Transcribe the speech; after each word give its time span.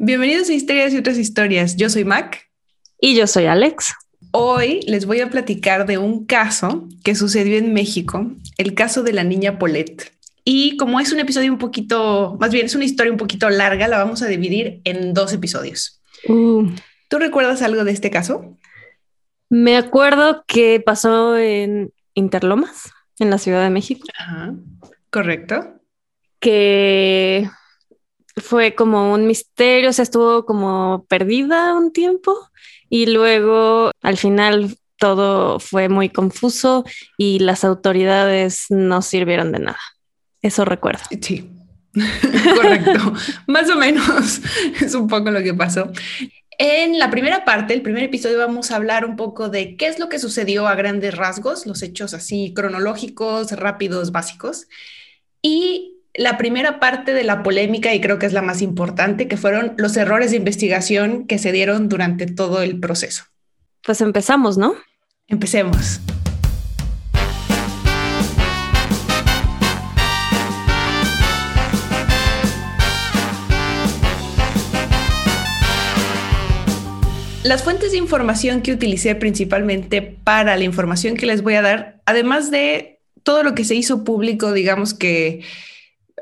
Bienvenidos 0.00 0.48
a 0.48 0.52
Historias 0.52 0.94
y 0.94 0.96
otras 0.96 1.18
historias. 1.18 1.74
Yo 1.74 1.90
soy 1.90 2.04
Mac. 2.04 2.48
Y 3.00 3.16
yo 3.16 3.26
soy 3.26 3.46
Alex. 3.46 3.94
Hoy 4.30 4.78
les 4.86 5.06
voy 5.06 5.20
a 5.20 5.28
platicar 5.28 5.86
de 5.86 5.98
un 5.98 6.24
caso 6.24 6.86
que 7.02 7.16
sucedió 7.16 7.58
en 7.58 7.72
México, 7.72 8.30
el 8.58 8.74
caso 8.74 9.02
de 9.02 9.12
la 9.12 9.24
niña 9.24 9.58
Paulette. 9.58 10.12
Y 10.44 10.76
como 10.76 11.00
es 11.00 11.10
un 11.12 11.18
episodio 11.18 11.50
un 11.52 11.58
poquito, 11.58 12.36
más 12.38 12.52
bien 12.52 12.66
es 12.66 12.76
una 12.76 12.84
historia 12.84 13.10
un 13.10 13.18
poquito 13.18 13.50
larga, 13.50 13.88
la 13.88 13.98
vamos 13.98 14.22
a 14.22 14.28
dividir 14.28 14.80
en 14.84 15.14
dos 15.14 15.32
episodios. 15.32 16.00
Uh. 16.28 16.70
¿Tú 17.08 17.18
recuerdas 17.18 17.60
algo 17.62 17.82
de 17.82 17.90
este 17.90 18.10
caso? 18.10 18.56
Me 19.48 19.76
acuerdo 19.76 20.44
que 20.46 20.78
pasó 20.78 21.36
en 21.36 21.92
Interlomas, 22.14 22.92
en 23.18 23.30
la 23.30 23.38
Ciudad 23.38 23.64
de 23.64 23.70
México. 23.70 24.06
Ajá, 24.16 24.54
correcto. 25.10 25.80
Que 26.38 27.50
fue 28.40 28.74
como 28.74 29.12
un 29.12 29.26
misterio, 29.26 29.90
o 29.90 29.92
sea, 29.92 30.02
estuvo 30.02 30.44
como 30.44 31.06
perdida 31.08 31.74
un 31.74 31.92
tiempo 31.92 32.34
y 32.88 33.06
luego 33.06 33.90
al 34.02 34.16
final 34.16 34.76
todo 34.98 35.60
fue 35.60 35.88
muy 35.88 36.08
confuso 36.08 36.84
y 37.16 37.38
las 37.38 37.64
autoridades 37.64 38.66
no 38.68 39.02
sirvieron 39.02 39.52
de 39.52 39.60
nada. 39.60 39.80
Eso 40.42 40.64
recuerdo. 40.64 41.02
Sí, 41.20 41.50
correcto. 42.54 43.12
Más 43.46 43.68
o 43.70 43.76
menos 43.76 44.40
es 44.80 44.94
un 44.94 45.08
poco 45.08 45.30
lo 45.30 45.42
que 45.42 45.54
pasó. 45.54 45.90
En 46.58 46.98
la 46.98 47.10
primera 47.10 47.44
parte, 47.44 47.72
el 47.72 47.82
primer 47.82 48.02
episodio, 48.02 48.38
vamos 48.38 48.70
a 48.70 48.76
hablar 48.76 49.04
un 49.04 49.14
poco 49.14 49.48
de 49.48 49.76
qué 49.76 49.86
es 49.86 49.98
lo 49.98 50.08
que 50.08 50.18
sucedió 50.18 50.66
a 50.66 50.74
grandes 50.74 51.16
rasgos, 51.16 51.66
los 51.66 51.82
hechos 51.82 52.14
así 52.14 52.52
cronológicos, 52.52 53.52
rápidos, 53.52 54.10
básicos. 54.10 54.66
Y 55.40 55.97
la 56.18 56.36
primera 56.36 56.80
parte 56.80 57.14
de 57.14 57.22
la 57.22 57.44
polémica, 57.44 57.94
y 57.94 58.00
creo 58.00 58.18
que 58.18 58.26
es 58.26 58.32
la 58.32 58.42
más 58.42 58.60
importante, 58.60 59.28
que 59.28 59.36
fueron 59.36 59.74
los 59.76 59.96
errores 59.96 60.32
de 60.32 60.36
investigación 60.36 61.28
que 61.28 61.38
se 61.38 61.52
dieron 61.52 61.88
durante 61.88 62.26
todo 62.26 62.60
el 62.60 62.80
proceso. 62.80 63.22
Pues 63.84 64.00
empezamos, 64.00 64.58
¿no? 64.58 64.74
Empecemos. 65.28 66.00
Las 77.44 77.62
fuentes 77.62 77.92
de 77.92 77.98
información 77.98 78.62
que 78.62 78.72
utilicé 78.72 79.14
principalmente 79.14 80.02
para 80.02 80.56
la 80.56 80.64
información 80.64 81.16
que 81.16 81.26
les 81.26 81.42
voy 81.42 81.54
a 81.54 81.62
dar, 81.62 82.00
además 82.06 82.50
de 82.50 82.98
todo 83.22 83.44
lo 83.44 83.54
que 83.54 83.64
se 83.64 83.76
hizo 83.76 84.02
público, 84.02 84.52
digamos 84.52 84.94
que 84.94 85.42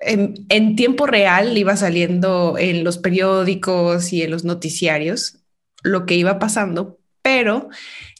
en, 0.01 0.77
tiempo 0.77 1.07
real 1.07 1.57
iba 1.57 1.77
saliendo 1.77 2.57
en 2.59 2.85
los 2.85 2.99
periódicos 2.99 4.13
y 4.13 4.23
en 4.23 4.31
los 4.31 4.45
noticiarios 4.45 5.39
lo 5.83 6.07
que 6.07 6.15
iba 6.15 6.39
pasando, 6.39 6.99
pero 7.23 7.69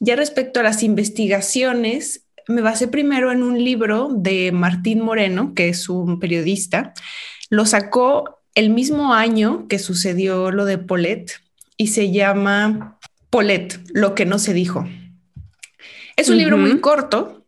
ya 0.01 0.17
respecto 0.17 0.61
a 0.61 0.63
las 0.63 0.83
investigaciones, 0.83 2.27
me 2.49 2.61
basé 2.61 2.89
primero 2.89 3.33
en 3.33 3.43
un 3.43 3.63
libro 3.63 4.11
de 4.13 4.53
Martín 4.53 5.01
Moreno, 5.01 5.53
que 5.55 5.69
es 5.69 5.89
un 5.89 6.21
periodista. 6.21 6.95
Lo 7.51 7.67
sacó 7.67 8.41
el 8.55 8.71
mismo 8.71 9.15
año 9.15 9.67
que 9.69 9.79
sucedió 9.79 10.51
lo 10.51 10.65
de 10.65 10.79
Polet 10.79 11.33
y 11.77 11.89
se 11.89 12.11
llama 12.11 12.99
Polet, 13.31 13.81
lo 13.93 14.15
que 14.15 14.27
no 14.27 14.39
se 14.39 14.55
dijo. 14.55 14.89
Es 16.17 16.31
un 16.31 16.39
libro 16.39 16.57
muy 16.57 16.81
corto, 16.81 17.46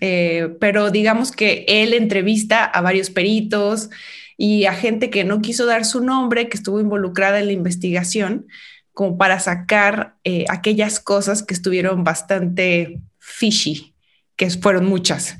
eh, 0.00 0.56
pero 0.60 0.90
digamos 0.90 1.32
que 1.32 1.64
él 1.68 1.94
entrevista 1.94 2.64
a 2.64 2.80
varios 2.80 3.10
peritos 3.10 3.90
y 4.36 4.66
a 4.66 4.74
gente 4.74 5.10
que 5.10 5.24
no 5.24 5.40
quiso 5.40 5.66
dar 5.66 5.84
su 5.84 6.02
nombre, 6.02 6.48
que 6.48 6.56
estuvo 6.56 6.80
involucrada 6.80 7.40
en 7.40 7.46
la 7.46 7.52
investigación, 7.52 8.46
como 8.92 9.18
para 9.18 9.40
sacar 9.40 10.16
eh, 10.24 10.44
aquellas 10.48 11.00
cosas 11.00 11.42
que 11.42 11.54
estuvieron 11.54 12.04
bastante 12.04 13.00
fishy, 13.18 13.94
que 14.36 14.48
fueron 14.50 14.86
muchas. 14.86 15.36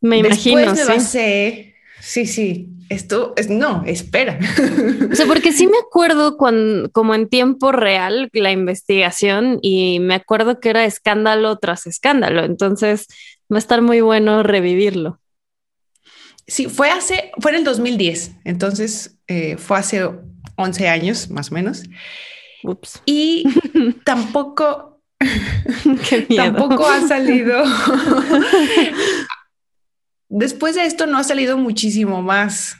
Me 0.00 0.18
imagino. 0.18 0.74
Después 0.74 1.14
me 1.14 1.74
sí, 2.00 2.26
sí, 2.26 2.74
esto 2.90 3.32
es 3.36 3.48
no, 3.48 3.82
espera. 3.86 4.38
O 5.10 5.14
sea, 5.14 5.26
porque 5.26 5.52
sí 5.52 5.66
me 5.66 5.78
acuerdo 5.78 6.36
cuando, 6.36 6.90
como 6.90 7.14
en 7.14 7.28
tiempo 7.28 7.72
real, 7.72 8.28
la 8.32 8.52
investigación 8.52 9.58
y 9.62 10.00
me 10.00 10.14
acuerdo 10.14 10.60
que 10.60 10.70
era 10.70 10.84
escándalo 10.84 11.56
tras 11.58 11.86
escándalo. 11.86 12.44
Entonces, 12.44 13.06
Va 13.52 13.56
a 13.56 13.58
estar 13.58 13.82
muy 13.82 14.00
bueno 14.00 14.42
revivirlo. 14.42 15.20
Sí, 16.46 16.66
fue 16.66 16.90
hace, 16.90 17.32
fue 17.40 17.52
en 17.52 17.58
el 17.58 17.64
2010, 17.64 18.32
entonces 18.44 19.18
eh, 19.26 19.56
fue 19.56 19.78
hace 19.78 20.10
11 20.56 20.88
años 20.88 21.30
más 21.30 21.50
o 21.50 21.54
menos. 21.54 21.84
Ups. 22.62 23.00
Y 23.06 23.44
tampoco, 24.04 25.00
tampoco 26.36 26.86
ha 26.86 27.06
salido. 27.06 27.64
Después 30.28 30.74
de 30.74 30.84
esto 30.84 31.06
no 31.06 31.16
ha 31.18 31.24
salido 31.24 31.56
muchísimo 31.56 32.20
más 32.20 32.76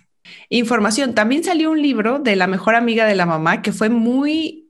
información. 0.49 1.15
También 1.15 1.45
salió 1.45 1.71
un 1.71 1.81
libro 1.81 2.19
de 2.19 2.37
la 2.37 2.47
mejor 2.47 2.75
amiga 2.75 3.07
de 3.07 3.15
la 3.15 3.27
mamá 3.27 3.63
que 3.63 3.73
fue 3.73 3.89
muy 3.89 4.64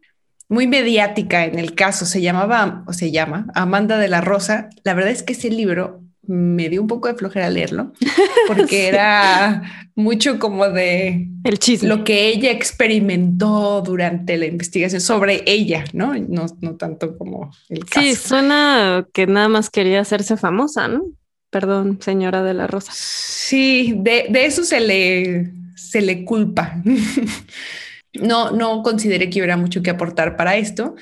muy 0.49 0.67
mediática 0.67 1.45
en 1.45 1.59
el 1.59 1.75
caso, 1.75 2.07
se 2.07 2.21
llamaba 2.21 2.85
o 2.87 2.93
se 2.93 3.11
llama 3.11 3.47
Amanda 3.55 3.99
de 3.99 4.09
la 4.09 4.21
Rosa. 4.21 4.69
La 4.85 4.95
verdad 4.95 5.13
es 5.13 5.23
que 5.23 5.33
ese 5.33 5.51
libro 5.51 6.05
me 6.27 6.69
dio 6.69 6.81
un 6.81 6.87
poco 6.87 7.09
de 7.09 7.15
flojera 7.15 7.51
leerlo 7.51 7.93
porque 8.49 8.89
era 8.89 9.63
mucho 9.95 10.39
como 10.39 10.69
de 10.69 11.29
el 11.45 11.59
chisme. 11.59 11.89
lo 11.89 12.05
que 12.05 12.29
ella 12.29 12.51
experimentó 12.51 13.83
durante 13.83 14.37
la 14.39 14.47
investigación 14.47 15.01
sobre 15.01 15.43
ella, 15.47 15.85
¿no? 15.93 16.15
No, 16.15 16.47
no 16.61 16.77
tanto 16.77 17.17
como 17.19 17.51
el 17.69 17.85
caso. 17.85 18.01
Sí, 18.01 18.15
suena 18.15 19.07
que 19.13 19.27
nada 19.27 19.49
más 19.49 19.71
quería 19.71 20.01
hacerse 20.01 20.37
famosa, 20.37 20.89
¿no? 20.89 21.05
Perdón, 21.51 21.99
señora 22.01 22.43
de 22.43 22.55
la 22.55 22.67
Rosa. 22.67 22.93
Sí, 22.95 23.95
de, 23.99 24.27
de 24.29 24.47
eso 24.47 24.65
se 24.65 24.81
le, 24.81 25.53
se 25.77 26.01
le 26.01 26.25
culpa. 26.25 26.83
No, 28.21 28.51
no 28.51 28.83
consideré 28.83 29.31
que 29.31 29.41
hubiera 29.41 29.57
mucho 29.57 29.83
que 29.83 29.91
aportar 29.91 30.37
para 30.37 30.57
esto, 30.57 30.95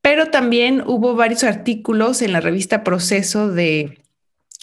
pero 0.00 0.26
también 0.26 0.82
hubo 0.86 1.14
varios 1.14 1.44
artículos 1.44 2.22
en 2.22 2.32
la 2.32 2.40
revista 2.40 2.84
Proceso 2.84 3.48
de 3.48 3.98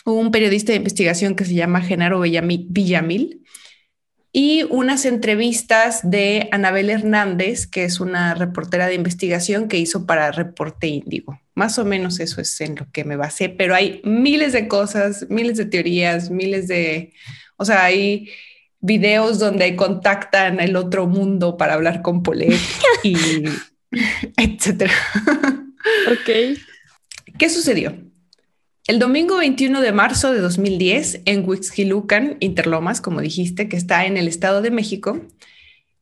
un 0.05 0.31
periodista 0.31 0.71
de 0.71 0.77
investigación 0.77 1.35
que 1.35 1.45
se 1.45 1.55
llama 1.55 1.81
Genaro 1.81 2.21
Villamil 2.21 3.45
y 4.31 4.63
unas 4.63 5.05
entrevistas 5.05 6.01
de 6.03 6.49
Anabel 6.51 6.89
Hernández, 6.89 7.67
que 7.67 7.85
es 7.85 8.01
una 8.01 8.33
reportera 8.33 8.87
de 8.87 8.95
investigación 8.95 9.69
que 9.69 9.77
hizo 9.77 10.05
para 10.05 10.31
Reporte 10.31 10.87
Índigo. 10.87 11.39
Más 11.53 11.79
o 11.79 11.85
menos 11.85 12.19
eso 12.19 12.41
es 12.41 12.59
en 12.59 12.75
lo 12.75 12.91
que 12.91 13.05
me 13.05 13.15
basé, 13.15 13.47
pero 13.47 13.73
hay 13.73 14.01
miles 14.03 14.51
de 14.51 14.67
cosas, 14.67 15.25
miles 15.29 15.57
de 15.57 15.65
teorías, 15.65 16.29
miles 16.31 16.67
de, 16.67 17.13
o 17.55 17.63
sea, 17.63 17.85
hay 17.85 18.29
videos 18.85 19.39
donde 19.39 19.75
contactan 19.75 20.59
el 20.59 20.75
otro 20.75 21.07
mundo 21.07 21.57
para 21.57 21.73
hablar 21.73 22.01
con 22.01 22.23
Polet 22.23 22.59
y 23.03 23.15
etcétera. 24.37 24.93
Ok. 26.11 26.59
¿Qué 27.37 27.49
sucedió? 27.49 27.95
El 28.87 28.99
domingo 28.99 29.37
21 29.37 29.81
de 29.81 29.91
marzo 29.91 30.31
de 30.31 30.39
2010, 30.39 31.21
en 31.25 31.49
Huixquilucan, 31.49 32.37
Interlomas, 32.39 33.01
como 33.01 33.19
dijiste, 33.19 33.67
que 33.67 33.77
está 33.77 34.05
en 34.05 34.15
el 34.15 34.27
Estado 34.27 34.61
de 34.61 34.69
México, 34.69 35.21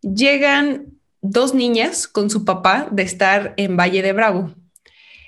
llegan 0.01 0.87
dos 1.21 1.53
niñas 1.53 2.09
con 2.09 2.29
su 2.29 2.43
papá 2.43 2.89
de 2.91 3.03
estar 3.03 3.53
en 3.55 3.77
Valle 3.77 4.01
de 4.01 4.11
Bravo. 4.11 4.53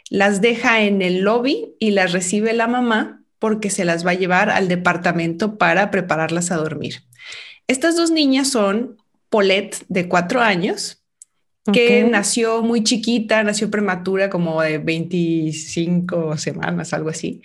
Las 0.09 0.41
deja 0.41 0.81
en 0.81 1.01
el 1.01 1.21
lobby 1.21 1.75
y 1.79 1.91
las 1.91 2.11
recibe 2.11 2.51
la 2.51 2.67
mamá 2.67 3.24
porque 3.45 3.69
se 3.69 3.85
las 3.85 4.03
va 4.03 4.09
a 4.09 4.15
llevar 4.15 4.49
al 4.49 4.67
departamento 4.67 5.59
para 5.59 5.91
prepararlas 5.91 6.49
a 6.49 6.55
dormir. 6.55 7.03
Estas 7.67 7.95
dos 7.95 8.09
niñas 8.09 8.49
son 8.49 8.97
Paulette, 9.29 9.85
de 9.87 10.07
cuatro 10.07 10.41
años, 10.41 11.03
que 11.71 12.03
nació 12.05 12.63
muy 12.63 12.83
chiquita, 12.83 13.43
nació 13.43 13.69
prematura, 13.69 14.31
como 14.31 14.63
de 14.63 14.79
25 14.79 16.37
semanas, 16.37 16.91
algo 16.91 17.09
así. 17.09 17.43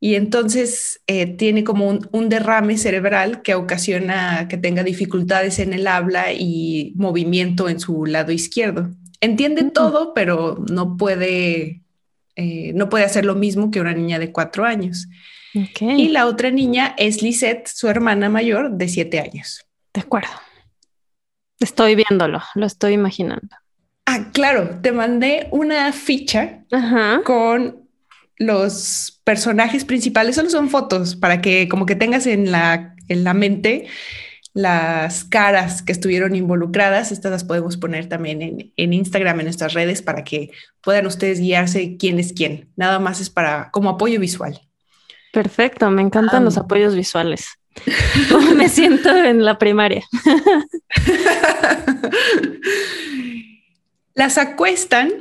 Y 0.00 0.14
entonces 0.14 1.02
eh, 1.06 1.26
tiene 1.26 1.64
como 1.64 1.86
un, 1.90 2.28
derrame 2.30 2.78
cerebral 2.78 3.42
que 3.42 3.56
ocasiona 3.56 4.48
que 4.48 4.56
tenga 4.56 4.84
dificultades 4.84 5.58
en 5.58 5.74
el 5.74 5.86
habla 5.86 6.32
y 6.32 6.94
movimiento 6.96 7.68
en 7.68 7.78
su 7.78 8.06
lado 8.06 8.32
izquierdo. 8.32 8.88
Entiende 9.20 9.64
mm. 9.64 9.70
todo, 9.72 10.14
pero 10.14 10.64
no 10.72 10.96
puede, 10.96 11.82
eh, 12.36 12.72
no 12.74 12.88
puede 12.88 13.04
hacer 13.04 13.26
lo 13.26 13.34
mismo 13.34 13.70
que 13.70 13.82
una 13.82 13.92
niña 13.92 14.18
de 14.18 14.32
cuatro 14.32 14.64
años. 14.64 15.08
Y 15.80 16.08
la 16.08 16.26
otra 16.26 16.50
niña 16.50 16.94
es 16.98 17.22
Lisette, 17.22 17.66
su 17.66 17.88
hermana 17.88 18.28
mayor 18.28 18.72
de 18.72 18.88
siete 18.88 19.20
años. 19.20 19.64
De 19.94 20.00
acuerdo. 20.02 20.30
Estoy 21.58 21.94
viéndolo, 21.94 22.42
lo 22.54 22.66
estoy 22.66 22.92
imaginando. 22.92 23.56
Ah, 24.04 24.30
claro, 24.32 24.78
te 24.82 24.92
mandé 24.92 25.48
una 25.50 25.92
ficha 25.92 26.64
con 27.24 27.88
los 28.36 29.20
personajes 29.24 29.84
principales, 29.84 30.36
solo 30.36 30.50
son 30.50 30.68
fotos 30.68 31.16
para 31.16 31.40
que 31.40 31.68
como 31.68 31.86
que 31.86 31.96
tengas 31.96 32.26
en 32.26 32.52
la, 32.52 32.94
en 33.08 33.24
la 33.24 33.32
mente 33.32 33.86
las 34.56 35.24
caras 35.24 35.82
que 35.82 35.92
estuvieron 35.92 36.34
involucradas. 36.34 37.12
Estas 37.12 37.30
las 37.30 37.44
podemos 37.44 37.76
poner 37.76 38.08
también 38.08 38.72
en, 38.74 38.92
Instagram, 38.92 39.40
en 39.40 39.46
nuestras 39.46 39.74
redes, 39.74 40.00
para 40.00 40.24
que 40.24 40.50
puedan 40.80 41.06
ustedes 41.06 41.40
guiarse 41.40 41.98
quién 41.98 42.18
es 42.18 42.32
quién. 42.32 42.70
Nada 42.74 42.98
más 42.98 43.20
es 43.20 43.28
para 43.28 43.70
como 43.70 43.90
apoyo 43.90 44.18
visual. 44.18 44.58
Perfecto, 45.36 45.90
me 45.90 46.00
encantan 46.00 46.46
los 46.46 46.56
apoyos 46.56 46.94
visuales. 46.94 47.58
me 48.56 48.70
siento 48.70 49.14
en 49.14 49.44
la 49.44 49.58
primaria. 49.58 50.02
las 54.14 54.38
acuestan 54.38 55.12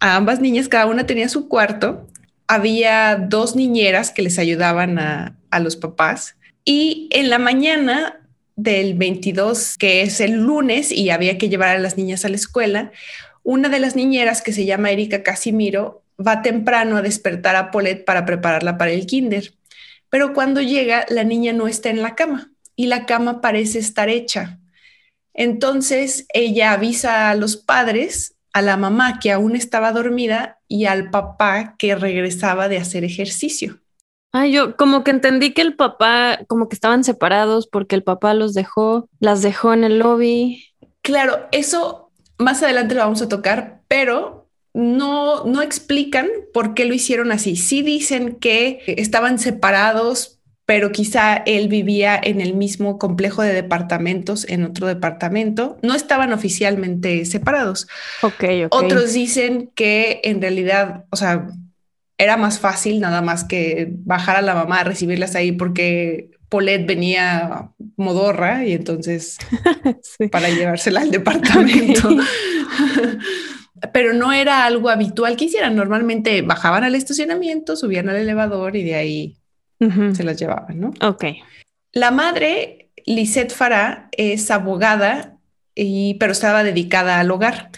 a 0.00 0.16
ambas 0.16 0.40
niñas, 0.40 0.68
cada 0.68 0.86
una 0.86 1.06
tenía 1.06 1.28
su 1.28 1.48
cuarto. 1.48 2.08
Había 2.48 3.14
dos 3.14 3.54
niñeras 3.54 4.10
que 4.10 4.22
les 4.22 4.40
ayudaban 4.40 4.98
a, 4.98 5.36
a 5.52 5.60
los 5.60 5.76
papás. 5.76 6.34
Y 6.64 7.08
en 7.12 7.30
la 7.30 7.38
mañana 7.38 8.18
del 8.56 8.94
22, 8.94 9.78
que 9.78 10.02
es 10.02 10.20
el 10.20 10.32
lunes, 10.32 10.90
y 10.90 11.10
había 11.10 11.38
que 11.38 11.48
llevar 11.48 11.76
a 11.76 11.78
las 11.78 11.96
niñas 11.96 12.24
a 12.24 12.28
la 12.28 12.34
escuela, 12.34 12.90
una 13.44 13.68
de 13.68 13.78
las 13.78 13.94
niñeras, 13.94 14.42
que 14.42 14.52
se 14.52 14.64
llama 14.64 14.90
Erika 14.90 15.22
Casimiro, 15.22 16.02
va 16.18 16.42
temprano 16.42 16.96
a 16.96 17.02
despertar 17.02 17.54
a 17.54 17.70
Paulette 17.70 18.04
para 18.04 18.26
prepararla 18.26 18.76
para 18.76 18.90
el 18.90 19.06
kinder. 19.06 19.52
Pero 20.10 20.34
cuando 20.34 20.60
llega, 20.60 21.06
la 21.08 21.24
niña 21.24 21.52
no 21.52 21.68
está 21.68 21.88
en 21.88 22.02
la 22.02 22.14
cama 22.14 22.52
y 22.76 22.86
la 22.86 23.06
cama 23.06 23.40
parece 23.40 23.78
estar 23.78 24.08
hecha. 24.08 24.58
Entonces 25.32 26.26
ella 26.34 26.72
avisa 26.72 27.30
a 27.30 27.34
los 27.34 27.56
padres, 27.56 28.36
a 28.52 28.62
la 28.62 28.76
mamá 28.76 29.20
que 29.20 29.30
aún 29.30 29.54
estaba 29.54 29.92
dormida 29.92 30.58
y 30.66 30.86
al 30.86 31.10
papá 31.10 31.76
que 31.78 31.94
regresaba 31.94 32.68
de 32.68 32.78
hacer 32.78 33.04
ejercicio. 33.04 33.80
Ah, 34.32 34.46
yo 34.46 34.76
como 34.76 35.02
que 35.02 35.10
entendí 35.10 35.52
que 35.52 35.62
el 35.62 35.74
papá, 35.74 36.38
como 36.46 36.68
que 36.68 36.74
estaban 36.74 37.02
separados 37.02 37.66
porque 37.66 37.96
el 37.96 38.04
papá 38.04 38.32
los 38.34 38.54
dejó, 38.54 39.08
las 39.18 39.42
dejó 39.42 39.72
en 39.72 39.84
el 39.84 39.98
lobby. 39.98 40.64
Claro, 41.02 41.48
eso 41.50 42.12
más 42.38 42.62
adelante 42.62 42.94
lo 42.94 43.02
vamos 43.02 43.22
a 43.22 43.28
tocar, 43.28 43.82
pero 43.88 44.39
no, 44.72 45.44
no 45.44 45.62
explican 45.62 46.28
por 46.52 46.74
qué 46.74 46.84
lo 46.84 46.94
hicieron 46.94 47.32
así. 47.32 47.56
Sí 47.56 47.82
dicen 47.82 48.36
que 48.36 48.80
estaban 48.86 49.38
separados, 49.38 50.40
pero 50.64 50.92
quizá 50.92 51.36
él 51.36 51.68
vivía 51.68 52.18
en 52.22 52.40
el 52.40 52.54
mismo 52.54 52.98
complejo 52.98 53.42
de 53.42 53.52
departamentos, 53.52 54.46
en 54.48 54.64
otro 54.64 54.86
departamento. 54.86 55.78
No 55.82 55.94
estaban 55.94 56.32
oficialmente 56.32 57.24
separados. 57.24 57.88
Ok, 58.22 58.44
ok. 58.66 58.74
Otros 58.74 59.12
dicen 59.12 59.70
que 59.74 60.20
en 60.22 60.40
realidad, 60.40 61.04
o 61.10 61.16
sea, 61.16 61.48
era 62.18 62.36
más 62.36 62.60
fácil 62.60 63.00
nada 63.00 63.22
más 63.22 63.44
que 63.44 63.88
bajar 64.04 64.36
a 64.36 64.42
la 64.42 64.54
mamá 64.54 64.80
a 64.80 64.84
recibirlas 64.84 65.34
ahí 65.34 65.52
porque 65.52 66.30
Paulette 66.50 66.86
venía 66.86 67.70
modorra 67.96 68.66
y 68.66 68.72
entonces 68.72 69.38
para 70.30 70.50
llevársela 70.50 71.00
al 71.00 71.10
departamento. 71.12 72.10
Pero 73.92 74.12
no 74.12 74.32
era 74.32 74.64
algo 74.64 74.88
habitual 74.88 75.36
que 75.36 75.46
hicieran. 75.46 75.76
Normalmente 75.76 76.42
bajaban 76.42 76.84
al 76.84 76.94
estacionamiento, 76.94 77.76
subían 77.76 78.08
al 78.08 78.16
elevador 78.16 78.76
y 78.76 78.84
de 78.84 78.94
ahí 78.94 79.36
se 80.14 80.24
las 80.24 80.38
llevaban, 80.38 80.78
¿no? 80.78 80.92
Ok. 81.00 81.24
La 81.92 82.10
madre, 82.10 82.90
Lisette 83.06 83.52
Farah, 83.52 84.08
es 84.12 84.50
abogada, 84.50 85.38
y, 85.74 86.14
pero 86.20 86.32
estaba 86.32 86.62
dedicada 86.62 87.18
al 87.18 87.30
hogar 87.30 87.70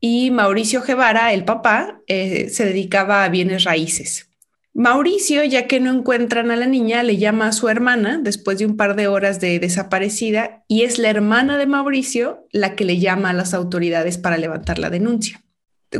y 0.00 0.30
Mauricio 0.30 0.82
Guevara, 0.82 1.32
el 1.34 1.44
papá, 1.44 2.00
eh, 2.06 2.48
se 2.48 2.64
dedicaba 2.64 3.22
a 3.22 3.28
bienes 3.28 3.64
raíces. 3.64 4.28
Mauricio, 4.72 5.44
ya 5.44 5.66
que 5.66 5.78
no 5.78 5.92
encuentran 5.92 6.50
a 6.50 6.56
la 6.56 6.66
niña, 6.66 7.02
le 7.02 7.18
llama 7.18 7.48
a 7.48 7.52
su 7.52 7.68
hermana 7.68 8.18
después 8.22 8.58
de 8.58 8.66
un 8.66 8.76
par 8.76 8.96
de 8.96 9.08
horas 9.08 9.40
de 9.40 9.58
desaparecida 9.58 10.64
y 10.68 10.82
es 10.82 10.98
la 10.98 11.10
hermana 11.10 11.58
de 11.58 11.66
Mauricio 11.66 12.46
la 12.50 12.76
que 12.76 12.84
le 12.84 12.98
llama 12.98 13.30
a 13.30 13.34
las 13.34 13.52
autoridades 13.52 14.16
para 14.16 14.38
levantar 14.38 14.78
la 14.78 14.88
denuncia. 14.88 15.42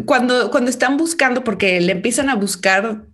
Cuando, 0.04 0.50
cuando 0.50 0.70
están 0.70 0.96
buscando, 0.96 1.42
porque 1.42 1.80
le 1.80 1.92
empiezan 1.92 2.30
a 2.30 2.36
buscar 2.36 3.04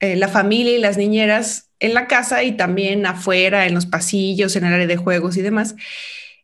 eh, 0.00 0.16
la 0.16 0.28
familia 0.28 0.76
y 0.76 0.80
las 0.80 0.96
niñeras 0.96 1.70
en 1.78 1.94
la 1.94 2.06
casa 2.06 2.42
y 2.42 2.56
también 2.56 3.06
afuera, 3.06 3.66
en 3.66 3.74
los 3.74 3.86
pasillos, 3.86 4.56
en 4.56 4.64
el 4.64 4.74
área 4.74 4.86
de 4.86 4.96
juegos 4.96 5.36
y 5.36 5.42
demás, 5.42 5.76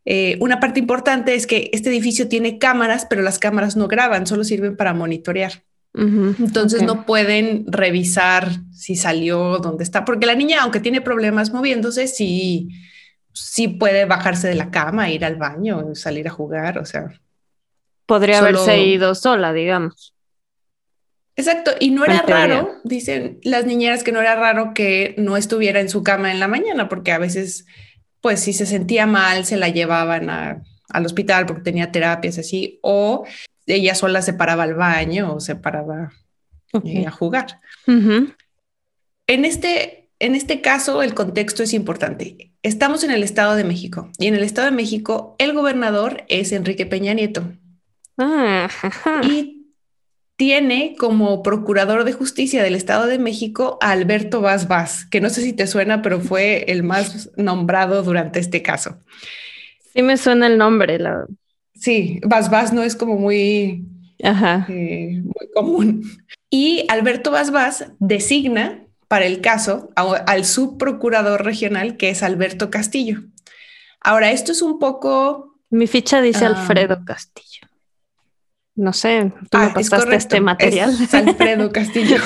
eh, 0.04 0.36
una 0.40 0.60
parte 0.60 0.80
importante 0.80 1.34
es 1.34 1.46
que 1.46 1.70
este 1.72 1.90
edificio 1.90 2.28
tiene 2.28 2.58
cámaras, 2.58 3.06
pero 3.08 3.22
las 3.22 3.38
cámaras 3.38 3.76
no 3.76 3.88
graban, 3.88 4.26
solo 4.26 4.44
sirven 4.44 4.76
para 4.76 4.94
monitorear. 4.94 5.64
Entonces 5.94 6.82
no 6.82 7.04
pueden 7.04 7.66
revisar 7.66 8.48
si 8.72 8.96
salió, 8.96 9.58
dónde 9.58 9.84
está, 9.84 10.06
porque 10.06 10.24
la 10.24 10.34
niña, 10.34 10.62
aunque 10.62 10.80
tiene 10.80 11.02
problemas 11.02 11.52
moviéndose, 11.52 12.08
sí, 12.08 12.70
sí 13.34 13.68
puede 13.68 14.06
bajarse 14.06 14.48
de 14.48 14.54
la 14.54 14.70
cama, 14.70 15.10
ir 15.10 15.24
al 15.24 15.36
baño, 15.36 15.94
salir 15.94 16.26
a 16.28 16.30
jugar, 16.30 16.78
o 16.78 16.86
sea. 16.86 17.20
Podría 18.12 18.40
haberse 18.40 18.82
ido 18.82 19.14
sola, 19.14 19.54
digamos. 19.54 20.14
Exacto, 21.34 21.70
y 21.80 21.92
no 21.92 22.04
era 22.04 22.20
raro, 22.26 22.74
dicen 22.84 23.38
las 23.42 23.64
niñeras 23.64 24.04
que 24.04 24.12
no 24.12 24.20
era 24.20 24.34
raro 24.34 24.74
que 24.74 25.14
no 25.16 25.38
estuviera 25.38 25.80
en 25.80 25.88
su 25.88 26.02
cama 26.02 26.30
en 26.30 26.38
la 26.38 26.46
mañana, 26.46 26.90
porque 26.90 27.10
a 27.10 27.16
veces 27.16 27.64
pues 28.20 28.40
si 28.40 28.52
se 28.52 28.66
sentía 28.66 29.06
mal, 29.06 29.46
se 29.46 29.56
la 29.56 29.70
llevaban 29.70 30.28
al 30.28 31.06
hospital 31.06 31.46
porque 31.46 31.62
tenía 31.62 31.90
terapias 31.90 32.36
así, 32.36 32.78
o 32.82 33.24
ella 33.66 33.94
sola 33.94 34.20
se 34.20 34.34
paraba 34.34 34.62
al 34.64 34.74
baño 34.74 35.34
o 35.34 35.40
se 35.40 35.56
paraba 35.56 36.12
eh, 36.84 37.06
a 37.06 37.10
jugar. 37.10 37.60
en, 37.86 39.44
este, 39.44 40.10
en 40.18 40.34
este 40.34 40.60
caso, 40.60 41.02
el 41.02 41.14
contexto 41.14 41.62
es 41.62 41.72
importante. 41.72 42.52
Estamos 42.62 43.04
en 43.04 43.10
el 43.10 43.22
Estado 43.22 43.56
de 43.56 43.64
México 43.64 44.10
y 44.18 44.26
en 44.26 44.34
el 44.34 44.44
Estado 44.44 44.66
de 44.66 44.76
México 44.76 45.34
el 45.38 45.54
gobernador 45.54 46.24
es 46.28 46.52
Enrique 46.52 46.84
Peña 46.84 47.14
Nieto. 47.14 47.42
Ah, 48.18 48.68
y 49.22 49.62
tiene 50.36 50.96
como 50.98 51.42
procurador 51.42 52.04
de 52.04 52.12
justicia 52.12 52.62
del 52.62 52.74
Estado 52.74 53.06
de 53.06 53.18
México 53.18 53.78
a 53.80 53.90
Alberto 53.90 54.40
Vaz 54.40 54.68
Vaz, 54.68 55.06
que 55.06 55.20
no 55.20 55.30
sé 55.30 55.42
si 55.42 55.52
te 55.52 55.66
suena, 55.66 56.02
pero 56.02 56.20
fue 56.20 56.64
el 56.68 56.82
más 56.82 57.30
nombrado 57.36 58.02
durante 58.02 58.40
este 58.40 58.62
caso. 58.62 58.98
Sí 59.94 60.02
me 60.02 60.16
suena 60.16 60.46
el 60.46 60.58
nombre. 60.58 60.98
La... 60.98 61.26
Sí, 61.74 62.20
Vaz 62.24 62.50
Vaz 62.50 62.72
no 62.72 62.82
es 62.82 62.96
como 62.96 63.16
muy, 63.16 63.84
eh, 64.18 65.22
muy 65.22 65.50
común. 65.54 66.02
Y 66.50 66.86
Alberto 66.88 67.30
Vaz 67.30 67.50
Vaz 67.50 67.92
designa 67.98 68.84
para 69.08 69.26
el 69.26 69.40
caso 69.40 69.90
al 69.94 70.44
subprocurador 70.44 71.44
regional, 71.44 71.96
que 71.96 72.10
es 72.10 72.22
Alberto 72.22 72.70
Castillo. 72.70 73.22
Ahora, 74.00 74.32
esto 74.32 74.52
es 74.52 74.62
un 74.62 74.78
poco... 74.78 75.58
Mi 75.70 75.86
ficha 75.86 76.20
dice 76.20 76.46
ah, 76.46 76.48
Alfredo 76.48 77.04
Castillo. 77.04 77.68
No 78.74 78.94
sé, 78.94 79.32
tú 79.50 79.58
me 79.58 79.64
ah, 79.64 79.72
pasaste 79.74 80.16
este 80.16 80.40
material. 80.40 80.96
Es 81.00 81.12
Alfredo 81.12 81.70
Castillo. 81.72 82.16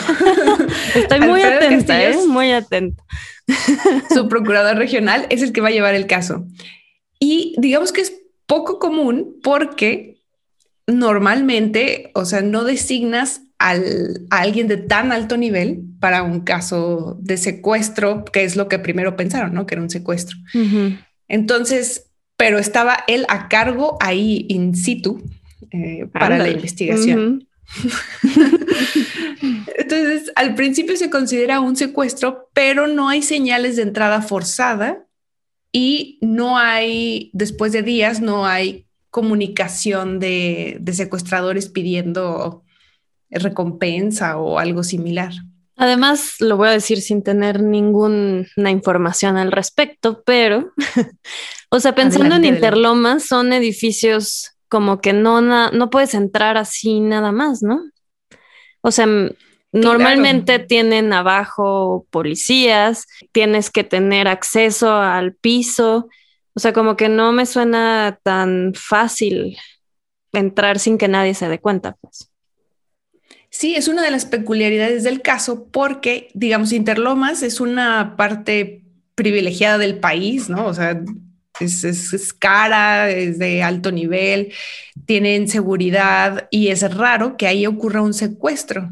Estoy 0.94 1.20
muy 1.20 1.42
atenta, 1.42 2.02
¿eh? 2.02 2.16
muy 2.28 2.52
atenta. 2.52 3.02
Su 4.14 4.28
procurador 4.28 4.76
regional 4.76 5.26
es 5.30 5.42
el 5.42 5.52
que 5.52 5.60
va 5.60 5.68
a 5.68 5.72
llevar 5.72 5.94
el 5.94 6.06
caso. 6.06 6.46
Y 7.18 7.56
digamos 7.58 7.92
que 7.92 8.02
es 8.02 8.14
poco 8.46 8.78
común 8.78 9.38
porque 9.42 10.22
normalmente, 10.86 12.12
o 12.14 12.24
sea, 12.24 12.42
no 12.42 12.62
designas 12.62 13.42
al, 13.58 14.26
a 14.30 14.42
alguien 14.42 14.68
de 14.68 14.76
tan 14.76 15.10
alto 15.10 15.36
nivel 15.36 15.82
para 15.98 16.22
un 16.22 16.40
caso 16.40 17.16
de 17.20 17.38
secuestro, 17.38 18.24
que 18.24 18.44
es 18.44 18.54
lo 18.54 18.68
que 18.68 18.78
primero 18.78 19.16
pensaron, 19.16 19.52
¿no? 19.52 19.66
Que 19.66 19.74
era 19.74 19.82
un 19.82 19.90
secuestro. 19.90 20.36
Entonces, 21.26 22.06
pero 22.36 22.58
estaba 22.58 22.98
él 23.08 23.24
a 23.28 23.48
cargo 23.48 23.96
ahí 24.00 24.46
in 24.48 24.76
situ 24.76 25.24
eh, 25.70 26.06
para 26.12 26.38
la 26.38 26.48
investigación. 26.48 27.48
Entonces, 29.76 30.32
al 30.34 30.54
principio 30.54 30.96
se 30.96 31.10
considera 31.10 31.60
un 31.60 31.76
secuestro, 31.76 32.48
pero 32.52 32.86
no 32.86 33.08
hay 33.08 33.22
señales 33.22 33.76
de 33.76 33.82
entrada 33.82 34.22
forzada 34.22 35.06
y 35.72 36.18
no 36.22 36.58
hay, 36.58 37.30
después 37.32 37.72
de 37.72 37.82
días, 37.82 38.20
no 38.20 38.46
hay 38.46 38.86
comunicación 39.10 40.18
de, 40.18 40.76
de 40.80 40.92
secuestradores 40.92 41.68
pidiendo 41.68 42.64
recompensa 43.30 44.36
o 44.38 44.58
algo 44.58 44.82
similar. 44.82 45.32
Además, 45.76 46.36
lo 46.40 46.56
voy 46.56 46.68
a 46.68 46.72
decir 46.72 47.02
sin 47.02 47.22
tener 47.22 47.62
ninguna 47.62 48.70
información 48.70 49.36
al 49.36 49.52
respecto, 49.52 50.22
pero, 50.24 50.72
o 51.70 51.80
sea, 51.80 51.94
pensando 51.94 52.36
en 52.36 52.46
Interlomas, 52.46 53.24
son 53.24 53.52
edificios 53.52 54.55
como 54.68 55.00
que 55.00 55.12
no, 55.12 55.40
no 55.40 55.90
puedes 55.90 56.14
entrar 56.14 56.56
así 56.56 57.00
nada 57.00 57.32
más, 57.32 57.62
¿no? 57.62 57.82
O 58.80 58.90
sea, 58.90 59.06
normalmente 59.72 60.58
tienen 60.58 61.12
abajo 61.12 62.06
policías, 62.10 63.06
tienes 63.32 63.70
que 63.70 63.84
tener 63.84 64.28
acceso 64.28 64.94
al 64.94 65.34
piso, 65.34 66.08
o 66.54 66.60
sea, 66.60 66.72
como 66.72 66.96
que 66.96 67.08
no 67.08 67.32
me 67.32 67.46
suena 67.46 68.18
tan 68.22 68.72
fácil 68.74 69.56
entrar 70.32 70.78
sin 70.78 70.98
que 70.98 71.08
nadie 71.08 71.34
se 71.34 71.48
dé 71.48 71.58
cuenta, 71.58 71.96
pues. 72.00 72.30
Sí, 73.50 73.74
es 73.74 73.88
una 73.88 74.02
de 74.02 74.10
las 74.10 74.26
peculiaridades 74.26 75.02
del 75.02 75.22
caso 75.22 75.68
porque, 75.70 76.28
digamos, 76.34 76.72
Interlomas 76.72 77.42
es 77.42 77.60
una 77.60 78.16
parte 78.16 78.84
privilegiada 79.14 79.78
del 79.78 79.98
país, 79.98 80.48
¿no? 80.48 80.66
O 80.66 80.74
sea, 80.74 81.00
es, 81.60 82.32
cara, 82.32 83.10
es 83.10 83.38
de 83.38 83.62
alto 83.62 83.92
nivel, 83.92 84.52
tienen 85.04 85.48
seguridad 85.48 86.48
y 86.50 86.68
es 86.68 86.94
raro 86.94 87.36
que 87.36 87.46
ahí 87.46 87.66
ocurra 87.66 88.02
un 88.02 88.14
secuestro. 88.14 88.90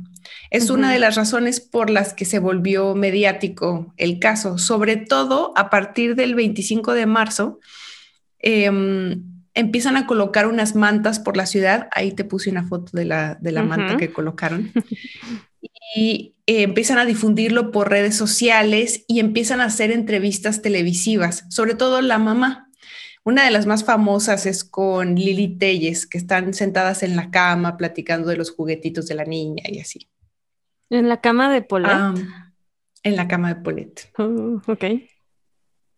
Es 0.50 0.70
una 0.70 0.92
de 0.92 1.00
las 1.00 1.16
razones 1.16 1.60
por 1.60 1.90
las 1.90 2.14
que 2.14 2.24
se 2.24 2.38
volvió 2.38 2.94
mediático 2.94 3.92
el 3.96 4.20
caso, 4.20 4.56
sobre 4.56 4.96
todo 4.96 5.52
a 5.56 5.68
partir 5.68 6.14
del 6.14 6.36
25 6.36 6.92
de 6.92 7.06
marzo. 7.06 7.58
Em, 8.38 9.24
empiezan 9.54 9.96
a 9.96 10.06
colocar 10.06 10.46
unas 10.46 10.76
mantas 10.76 11.18
por 11.18 11.36
la 11.36 11.46
ciudad. 11.46 11.88
Ahí 11.92 12.12
te 12.12 12.24
puse 12.24 12.50
una 12.50 12.68
foto 12.68 12.96
de 12.96 13.04
la, 13.04 13.36
de 13.40 13.50
la 13.50 13.64
manta 13.64 13.96
que 13.96 14.12
colocaron. 14.12 14.70
y 15.94 16.34
eh, 16.46 16.62
empiezan 16.62 16.98
a 16.98 17.06
difundirlo 17.06 17.70
por 17.70 17.90
redes 17.90 18.16
sociales 18.16 19.04
y 19.08 19.20
empiezan 19.20 19.60
a 19.60 19.66
hacer 19.66 19.90
entrevistas 19.90 20.62
televisivas, 20.62 21.44
sobre 21.50 21.74
todo 21.74 22.00
la 22.00 22.18
mamá. 22.18 22.70
Una 23.24 23.44
de 23.44 23.50
las 23.50 23.64
más 23.64 23.84
famosas 23.84 24.44
es 24.44 24.64
con 24.64 25.14
Lili 25.14 25.56
Telles, 25.56 26.06
que 26.06 26.18
están 26.18 26.52
sentadas 26.52 27.02
en 27.02 27.16
la 27.16 27.30
cama 27.30 27.78
platicando 27.78 28.28
de 28.28 28.36
los 28.36 28.50
juguetitos 28.50 29.06
de 29.06 29.14
la 29.14 29.24
niña 29.24 29.64
y 29.66 29.80
así. 29.80 30.10
¿En 30.90 31.08
la 31.08 31.20
cama 31.22 31.50
de 31.50 31.62
Polet? 31.62 31.90
Ah, 31.90 32.14
en 33.02 33.16
la 33.16 33.26
cama 33.26 33.54
de 33.54 33.60
Polet. 33.62 34.10
Oh, 34.18 34.60
ok. 34.66 34.84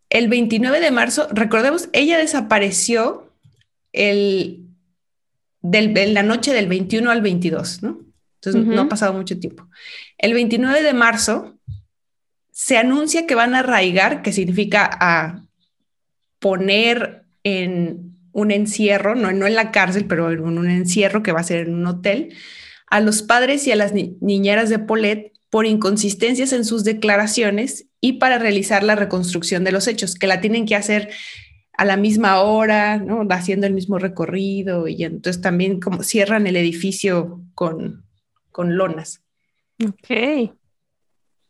El 0.08 0.28
29 0.28 0.78
de 0.78 0.90
marzo, 0.92 1.26
recordemos, 1.32 1.88
ella 1.92 2.16
desapareció 2.16 3.32
el, 3.92 4.68
del, 5.62 6.14
la 6.14 6.22
noche 6.22 6.52
del 6.52 6.68
21 6.68 7.10
al 7.10 7.22
22, 7.22 7.82
¿no? 7.82 8.05
Entonces 8.50 8.74
no 8.74 8.82
ha 8.82 8.88
pasado 8.88 9.12
mucho 9.12 9.38
tiempo. 9.38 9.68
El 10.18 10.34
29 10.34 10.82
de 10.82 10.94
marzo 10.94 11.58
se 12.50 12.78
anuncia 12.78 13.26
que 13.26 13.34
van 13.34 13.54
a 13.54 13.60
arraigar, 13.60 14.22
que 14.22 14.32
significa 14.32 14.88
a 15.00 15.42
poner 16.38 17.24
en 17.44 18.16
un 18.32 18.50
encierro, 18.50 19.14
no, 19.14 19.32
no 19.32 19.46
en 19.46 19.54
la 19.54 19.70
cárcel, 19.72 20.06
pero 20.06 20.30
en 20.30 20.40
un 20.40 20.70
encierro 20.70 21.22
que 21.22 21.32
va 21.32 21.40
a 21.40 21.44
ser 21.44 21.68
en 21.68 21.74
un 21.74 21.86
hotel, 21.86 22.34
a 22.88 23.00
los 23.00 23.22
padres 23.22 23.66
y 23.66 23.72
a 23.72 23.76
las 23.76 23.92
niñeras 23.92 24.68
de 24.68 24.78
Polet 24.78 25.32
por 25.50 25.66
inconsistencias 25.66 26.52
en 26.52 26.64
sus 26.64 26.84
declaraciones 26.84 27.86
y 28.00 28.14
para 28.14 28.38
realizar 28.38 28.82
la 28.82 28.94
reconstrucción 28.94 29.64
de 29.64 29.72
los 29.72 29.86
hechos, 29.86 30.14
que 30.14 30.26
la 30.26 30.40
tienen 30.40 30.66
que 30.66 30.76
hacer 30.76 31.10
a 31.76 31.84
la 31.84 31.96
misma 31.96 32.40
hora, 32.40 32.98
¿no? 32.98 33.26
haciendo 33.30 33.66
el 33.66 33.74
mismo 33.74 33.98
recorrido 33.98 34.88
y 34.88 35.04
entonces 35.04 35.42
también 35.42 35.78
como 35.78 36.02
cierran 36.02 36.46
el 36.46 36.56
edificio 36.56 37.42
con, 37.54 38.05
con 38.56 38.78
lonas. 38.78 39.22
Ok. 39.86 40.50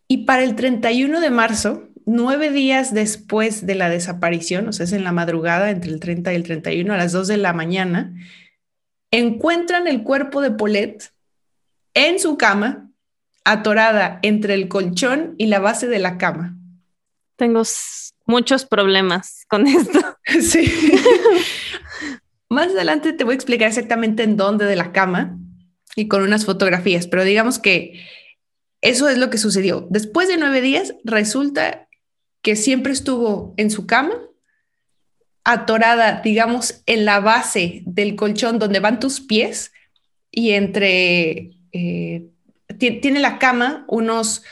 Y 0.08 0.24
para 0.24 0.42
el 0.42 0.56
31 0.56 1.20
de 1.20 1.30
marzo, 1.30 1.84
nueve 2.04 2.50
días 2.50 2.92
después 2.92 3.64
de 3.64 3.76
la 3.76 3.88
desaparición, 3.88 4.66
o 4.66 4.72
sea, 4.72 4.82
es 4.82 4.92
en 4.92 5.04
la 5.04 5.12
madrugada 5.12 5.70
entre 5.70 5.92
el 5.92 6.00
30 6.00 6.32
y 6.32 6.34
el 6.34 6.42
31 6.42 6.92
a 6.92 6.96
las 6.96 7.12
2 7.12 7.28
de 7.28 7.36
la 7.36 7.52
mañana, 7.52 8.12
encuentran 9.12 9.86
el 9.86 10.02
cuerpo 10.02 10.40
de 10.40 10.50
Paulette 10.50 11.12
en 11.94 12.18
su 12.18 12.36
cama, 12.36 12.90
atorada 13.44 14.18
entre 14.22 14.54
el 14.54 14.66
colchón 14.66 15.36
y 15.38 15.46
la 15.46 15.60
base 15.60 15.86
de 15.86 16.00
la 16.00 16.18
cama. 16.18 16.56
Tengo 17.36 17.62
muchos 18.26 18.64
problemas 18.64 19.44
con 19.48 19.68
esto. 19.68 20.00
Sí. 20.40 20.68
Más 22.50 22.70
adelante 22.70 23.12
te 23.12 23.22
voy 23.22 23.34
a 23.34 23.36
explicar 23.36 23.68
exactamente 23.68 24.24
en 24.24 24.36
dónde 24.36 24.64
de 24.64 24.74
la 24.74 24.90
cama 24.90 25.38
y 25.96 26.08
con 26.08 26.22
unas 26.22 26.44
fotografías, 26.44 27.06
pero 27.08 27.24
digamos 27.24 27.58
que 27.58 28.04
eso 28.82 29.08
es 29.08 29.18
lo 29.18 29.30
que 29.30 29.38
sucedió. 29.38 29.88
Después 29.90 30.28
de 30.28 30.36
nueve 30.36 30.60
días, 30.60 30.94
resulta 31.02 31.88
que 32.42 32.54
siempre 32.54 32.92
estuvo 32.92 33.54
en 33.56 33.70
su 33.70 33.86
cama, 33.86 34.14
atorada, 35.42 36.20
digamos, 36.22 36.82
en 36.86 37.04
la 37.04 37.20
base 37.20 37.82
del 37.86 38.14
colchón 38.14 38.58
donde 38.58 38.78
van 38.78 39.00
tus 39.00 39.20
pies 39.20 39.72
y 40.30 40.52
entre, 40.52 41.52
eh, 41.72 42.26
tiene 42.78 43.20
la 43.20 43.38
cama 43.38 43.84
unos, 43.88 44.42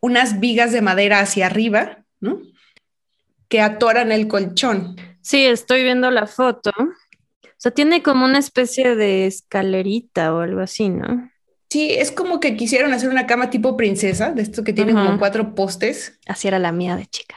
unas 0.00 0.38
vigas 0.38 0.72
de 0.72 0.80
madera 0.80 1.20
hacia 1.20 1.46
arriba, 1.46 2.04
¿no? 2.20 2.40
Que 3.48 3.60
atoran 3.60 4.12
el 4.12 4.28
colchón. 4.28 4.96
Sí, 5.22 5.44
estoy 5.44 5.82
viendo 5.82 6.10
la 6.10 6.26
foto. 6.26 6.70
O 7.62 7.68
sea, 7.70 7.70
tiene 7.70 8.02
como 8.02 8.24
una 8.24 8.40
especie 8.40 8.96
de 8.96 9.24
escalerita 9.26 10.34
o 10.34 10.40
algo 10.40 10.62
así, 10.62 10.88
¿no? 10.88 11.30
Sí, 11.70 11.92
es 11.92 12.10
como 12.10 12.40
que 12.40 12.56
quisieron 12.56 12.92
hacer 12.92 13.08
una 13.08 13.28
cama 13.28 13.50
tipo 13.50 13.76
princesa, 13.76 14.32
de 14.32 14.42
esto 14.42 14.64
que 14.64 14.72
tiene 14.72 14.94
como 14.94 15.16
cuatro 15.16 15.54
postes. 15.54 16.18
Así 16.26 16.48
era 16.48 16.58
la 16.58 16.72
mía 16.72 16.96
de 16.96 17.06
chica. 17.06 17.36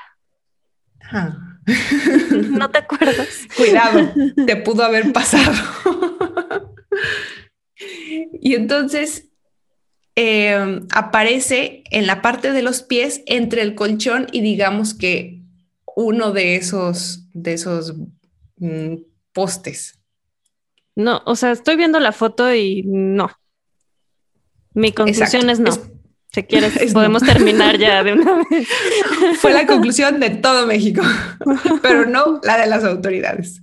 ¿No 2.50 2.72
te 2.72 2.80
acuerdas? 2.80 3.28
Cuidado, 3.56 4.14
te 4.48 4.56
pudo 4.56 4.84
haber 4.84 5.14
pasado. 5.14 5.54
y 8.42 8.56
entonces 8.56 9.30
em, 10.16 10.88
aparece 10.90 11.84
en 11.92 12.08
la 12.08 12.24
parte 12.24 12.52
de 12.52 12.64
los 12.64 12.82
pies 12.82 13.22
entre 13.28 13.62
el 13.62 13.76
colchón 13.76 14.26
y 14.32 14.42
digamos 14.42 14.96
que 14.96 15.44
uno 15.96 16.32
de 16.32 16.56
esos, 16.56 17.30
de 17.34 17.54
esos 17.54 17.94
mm, 18.58 18.96
postes. 19.32 20.00
No, 20.96 21.22
o 21.26 21.36
sea, 21.36 21.52
estoy 21.52 21.76
viendo 21.76 22.00
la 22.00 22.12
foto 22.12 22.54
y 22.54 22.84
no. 22.86 23.30
Mi 24.74 24.92
conclusión 24.92 25.50
es 25.50 25.60
no. 25.60 25.72
si 26.32 26.44
quieres, 26.44 26.74
podemos 26.94 27.24
terminar 27.24 27.78
ya 27.78 28.04
de 28.04 28.14
una 28.14 28.44
vez. 28.50 28.68
Fue 29.40 29.54
la 29.54 29.68
conclusión 29.68 30.20
de 30.20 30.30
todo 30.30 30.68
México, 30.68 31.02
pero 31.82 32.06
no 32.06 32.40
la 32.44 32.58
de 32.58 32.68
las 32.68 32.84
autoridades. 32.84 33.62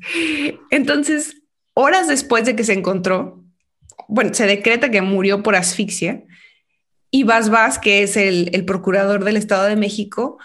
Entonces, 0.70 1.42
horas 1.74 2.08
después 2.08 2.44
de 2.44 2.54
que 2.54 2.64
se 2.64 2.74
encontró, 2.74 3.42
bueno, 4.08 4.34
se 4.34 4.46
decreta 4.46 4.90
que 4.90 5.00
murió 5.00 5.42
por 5.42 5.56
asfixia 5.56 6.24
y 7.10 7.24
Vaz 7.24 7.50
Vaz, 7.50 7.78
que 7.78 8.02
es 8.02 8.16
el, 8.16 8.50
el 8.52 8.64
procurador 8.64 9.24
del 9.24 9.36
Estado 9.36 9.64
de 9.66 9.76
México, 9.76 10.38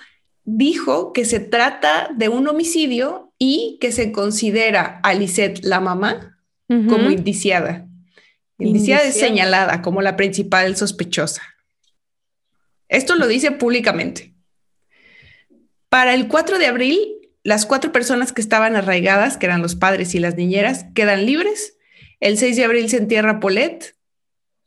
dijo 0.43 1.11
que 1.11 1.25
se 1.25 1.41
trata 1.41 2.09
de 2.15 2.29
un 2.29 2.47
homicidio 2.47 3.33
y 3.37 3.77
que 3.81 3.91
se 3.91 4.11
considera 4.11 4.99
a 5.03 5.13
Lisette, 5.13 5.63
la 5.63 5.79
mamá, 5.79 6.36
como 6.67 7.09
indiciada. 7.09 7.87
Indiciada 8.59 9.03
es 9.03 9.19
señalada 9.19 9.81
como 9.81 10.01
la 10.01 10.15
principal 10.15 10.75
sospechosa. 10.75 11.41
Esto 12.89 13.15
lo 13.15 13.27
dice 13.27 13.51
públicamente. 13.51 14.33
Para 15.89 16.13
el 16.13 16.27
4 16.27 16.57
de 16.57 16.67
abril, 16.67 17.17
las 17.43 17.65
cuatro 17.65 17.91
personas 17.91 18.33
que 18.33 18.41
estaban 18.41 18.75
arraigadas, 18.75 19.37
que 19.37 19.45
eran 19.45 19.61
los 19.61 19.75
padres 19.75 20.13
y 20.15 20.19
las 20.19 20.35
niñeras, 20.35 20.85
quedan 20.93 21.25
libres. 21.25 21.77
El 22.19 22.37
6 22.37 22.57
de 22.57 22.63
abril 22.65 22.89
se 22.89 22.97
entierra 22.97 23.39
Polet 23.39 23.95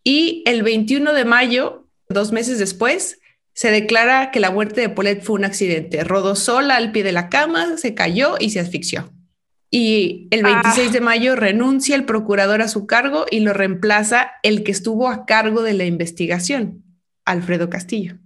y 0.02 0.42
el 0.46 0.62
21 0.62 1.12
de 1.12 1.24
mayo, 1.24 1.88
dos 2.08 2.32
meses 2.32 2.58
después, 2.58 3.20
se 3.52 3.70
declara 3.70 4.30
que 4.30 4.40
la 4.40 4.50
muerte 4.50 4.80
de 4.80 4.88
Polet 4.88 5.22
fue 5.22 5.36
un 5.36 5.44
accidente. 5.44 6.04
Rodó 6.04 6.36
sola 6.36 6.76
al 6.76 6.92
pie 6.92 7.02
de 7.02 7.12
la 7.12 7.28
cama, 7.28 7.76
se 7.76 7.94
cayó 7.94 8.36
y 8.38 8.50
se 8.50 8.60
asfixió. 8.60 9.12
Y 9.70 10.26
el 10.32 10.42
26 10.42 10.88
ah. 10.88 10.92
de 10.92 11.00
mayo 11.00 11.36
renuncia 11.36 11.94
el 11.94 12.04
procurador 12.04 12.60
a 12.60 12.68
su 12.68 12.86
cargo 12.86 13.26
y 13.30 13.40
lo 13.40 13.52
reemplaza 13.52 14.32
el 14.42 14.64
que 14.64 14.72
estuvo 14.72 15.08
a 15.08 15.26
cargo 15.26 15.62
de 15.62 15.74
la 15.74 15.84
investigación, 15.84 16.82
Alfredo 17.24 17.70
Castillo. 17.70 18.16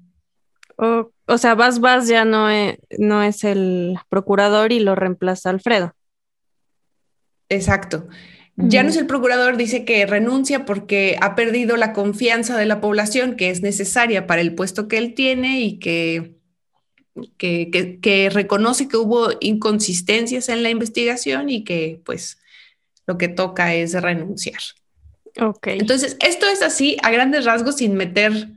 o 0.76 1.38
sea, 1.38 1.54
Vas 1.54 1.80
Vas 1.80 2.08
ya 2.08 2.24
no 2.24 2.48
es, 2.48 2.78
no 2.98 3.22
es 3.22 3.44
el 3.44 3.98
procurador 4.08 4.72
y 4.72 4.80
lo 4.80 4.94
reemplaza 4.94 5.50
Alfredo. 5.50 5.94
Exacto. 7.50 8.08
Ya 8.56 8.84
no 8.84 8.90
es 8.90 8.96
el 8.96 9.06
procurador, 9.06 9.56
dice 9.56 9.84
que 9.84 10.06
renuncia 10.06 10.64
porque 10.64 11.18
ha 11.20 11.34
perdido 11.34 11.76
la 11.76 11.92
confianza 11.92 12.56
de 12.56 12.66
la 12.66 12.80
población 12.80 13.34
que 13.34 13.50
es 13.50 13.62
necesaria 13.62 14.28
para 14.28 14.40
el 14.40 14.54
puesto 14.54 14.86
que 14.86 14.96
él 14.96 15.14
tiene 15.14 15.60
y 15.60 15.80
que 15.80 16.36
que, 17.38 18.30
reconoce 18.32 18.88
que 18.88 18.96
hubo 18.96 19.30
inconsistencias 19.40 20.48
en 20.48 20.62
la 20.62 20.70
investigación 20.70 21.48
y 21.48 21.64
que 21.64 22.00
pues 22.04 22.38
lo 23.06 23.18
que 23.18 23.28
toca 23.28 23.74
es 23.74 24.00
renunciar. 24.00 24.60
Ok. 25.40 25.68
Entonces, 25.68 26.16
esto 26.20 26.46
es 26.46 26.62
así 26.62 26.96
a 27.02 27.10
grandes 27.10 27.44
rasgos 27.44 27.76
sin 27.76 27.94
meter 27.94 28.48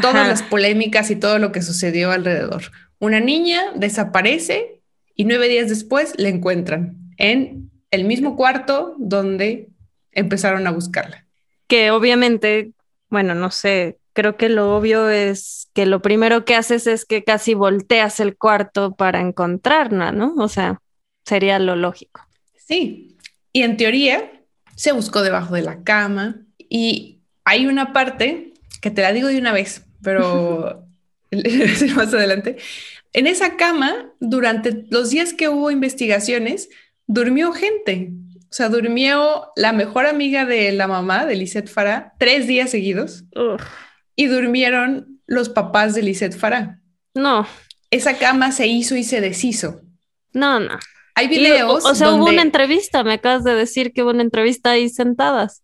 todas 0.00 0.28
las 0.28 0.42
polémicas 0.42 1.10
y 1.10 1.16
todo 1.16 1.38
lo 1.38 1.52
que 1.52 1.62
sucedió 1.62 2.12
alrededor. 2.12 2.70
Una 2.98 3.18
niña 3.18 3.72
desaparece 3.74 4.80
y 5.14 5.24
nueve 5.24 5.48
días 5.48 5.68
después 5.68 6.12
la 6.16 6.28
encuentran 6.28 6.96
en 7.16 7.70
el 7.90 8.04
mismo 8.04 8.36
cuarto 8.36 8.94
donde 8.98 9.68
empezaron 10.12 10.66
a 10.66 10.70
buscarla. 10.70 11.26
Que 11.66 11.90
obviamente, 11.90 12.72
bueno, 13.08 13.34
no 13.34 13.50
sé, 13.50 13.98
creo 14.12 14.36
que 14.36 14.48
lo 14.48 14.76
obvio 14.76 15.08
es 15.08 15.68
que 15.74 15.86
lo 15.86 16.02
primero 16.02 16.44
que 16.44 16.54
haces 16.54 16.86
es 16.86 17.04
que 17.04 17.24
casi 17.24 17.54
volteas 17.54 18.20
el 18.20 18.36
cuarto 18.36 18.94
para 18.94 19.20
encontrarla, 19.20 20.12
¿no? 20.12 20.34
O 20.36 20.48
sea, 20.48 20.80
sería 21.24 21.58
lo 21.58 21.76
lógico. 21.76 22.26
Sí, 22.56 23.16
y 23.52 23.62
en 23.62 23.76
teoría 23.76 24.30
se 24.76 24.92
buscó 24.92 25.22
debajo 25.22 25.54
de 25.54 25.62
la 25.62 25.82
cama 25.82 26.42
y 26.58 27.20
hay 27.44 27.66
una 27.66 27.92
parte 27.92 28.52
que 28.80 28.90
te 28.90 29.02
la 29.02 29.12
digo 29.12 29.28
de 29.28 29.38
una 29.38 29.52
vez, 29.52 29.84
pero 30.02 30.86
más 31.96 32.14
adelante, 32.14 32.56
En 33.12 33.26
esa 33.26 33.56
cama, 33.56 34.12
durante 34.20 34.84
los 34.90 35.10
días 35.10 35.32
que 35.32 35.48
hubo 35.48 35.70
investigaciones, 35.70 36.68
durmió 37.06 37.52
gente. 37.52 38.12
O 38.44 38.52
sea, 38.52 38.68
durmió 38.68 39.48
la 39.56 39.72
mejor 39.72 40.06
amiga 40.06 40.44
de 40.44 40.72
la 40.72 40.88
mamá, 40.88 41.26
de 41.26 41.36
Lisette 41.36 41.68
Farah, 41.68 42.14
tres 42.18 42.46
días 42.46 42.70
seguidos. 42.70 43.24
Y 44.20 44.26
durmieron 44.26 45.22
los 45.26 45.48
papás 45.48 45.94
de 45.94 46.02
Lisette 46.02 46.36
Farah. 46.36 46.78
No. 47.14 47.46
Esa 47.90 48.18
cama 48.18 48.52
se 48.52 48.66
hizo 48.66 48.94
y 48.94 49.02
se 49.02 49.22
deshizo. 49.22 49.80
No, 50.34 50.60
no. 50.60 50.78
Hay 51.14 51.26
videos. 51.26 51.86
o, 51.86 51.94
sea, 51.94 52.12
hubo 52.12 52.26
una 52.26 52.42
entrevista, 52.42 53.02
me 53.02 53.14
acabas 53.14 53.44
de 53.44 53.54
decir 53.54 53.94
que 53.94 54.02
hubo 54.02 54.10
una 54.10 54.20
entrevista 54.20 54.72
ahí 54.72 54.90
sentadas. 54.90 55.62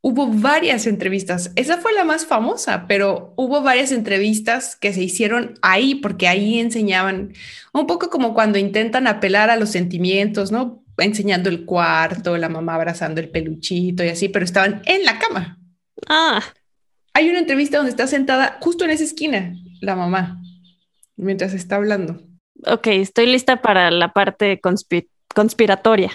Hubo 0.00 0.28
varias 0.28 0.86
entrevistas. 0.86 1.50
Esa 1.56 1.78
fue 1.78 1.92
la 1.92 2.04
más 2.04 2.24
famosa, 2.24 2.86
pero 2.86 3.34
hubo 3.36 3.62
varias 3.62 3.90
entrevistas 3.90 4.76
que 4.76 4.92
se 4.92 5.02
hicieron 5.02 5.58
ahí 5.60 5.96
porque 5.96 6.28
ahí 6.28 6.60
enseñaban 6.60 7.32
un 7.72 7.88
poco 7.88 8.10
como 8.10 8.32
cuando 8.32 8.60
intentan 8.60 9.08
apelar 9.08 9.50
a 9.50 9.56
los 9.56 9.70
sentimientos, 9.70 10.52
¿no? 10.52 10.84
Enseñando 10.98 11.48
el 11.48 11.64
cuarto, 11.64 12.36
la 12.36 12.48
mamá 12.48 12.76
abrazando 12.76 13.20
el 13.20 13.28
peluchito 13.28 14.04
y 14.04 14.10
así, 14.10 14.28
pero 14.28 14.44
estaban 14.44 14.82
en 14.84 15.04
la 15.04 15.18
cama. 15.18 15.58
Ah. 16.08 16.44
Hay 17.16 17.30
una 17.30 17.38
entrevista 17.38 17.78
donde 17.78 17.88
está 17.88 18.06
sentada 18.06 18.58
justo 18.60 18.84
en 18.84 18.90
esa 18.90 19.04
esquina 19.04 19.54
la 19.80 19.96
mamá 19.96 20.38
mientras 21.16 21.54
está 21.54 21.76
hablando. 21.76 22.20
Ok, 22.66 22.88
estoy 22.88 23.24
lista 23.24 23.62
para 23.62 23.90
la 23.90 24.12
parte 24.12 24.60
conspiratoria. 25.34 26.12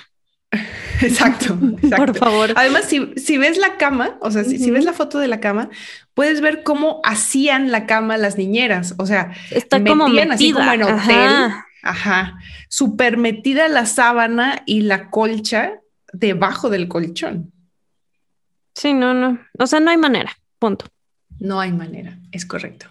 Exacto, 1.01 1.57
Por 1.97 2.15
favor. 2.15 2.51
Además, 2.55 2.85
si, 2.85 3.37
ves 3.39 3.57
la 3.57 3.77
cama, 3.77 4.19
o 4.21 4.29
sea, 4.29 4.43
si, 4.43 4.69
ves 4.69 4.85
la 4.85 4.93
foto 4.93 5.17
de 5.17 5.27
la 5.27 5.39
cama, 5.39 5.71
puedes 6.13 6.39
ver 6.39 6.61
cómo 6.61 7.01
hacían 7.03 7.71
la 7.71 7.87
cama 7.87 8.17
las 8.17 8.37
niñeras. 8.37 8.93
O 8.99 9.07
sea, 9.07 9.31
está 9.49 9.83
como 9.83 10.07
metida. 10.07 10.35
así 10.35 10.51
como 10.51 10.71
en 10.71 10.83
hotel. 10.83 11.51
Ajá. 11.81 12.37
Súper 12.69 13.17
metida 13.17 13.67
la 13.69 13.87
sábana 13.87 14.61
y 14.67 14.81
la 14.81 15.09
colcha 15.09 15.79
debajo 16.13 16.69
del 16.69 16.87
colchón. 16.87 17.51
Sí, 18.75 18.93
no, 18.93 19.15
no. 19.15 19.39
O 19.57 19.65
sea, 19.65 19.79
no 19.79 19.89
hay 19.89 19.97
manera. 19.97 20.37
Punto. 20.61 20.85
No 21.39 21.59
hay 21.59 21.71
manera, 21.71 22.19
es 22.31 22.45
correcto. 22.45 22.85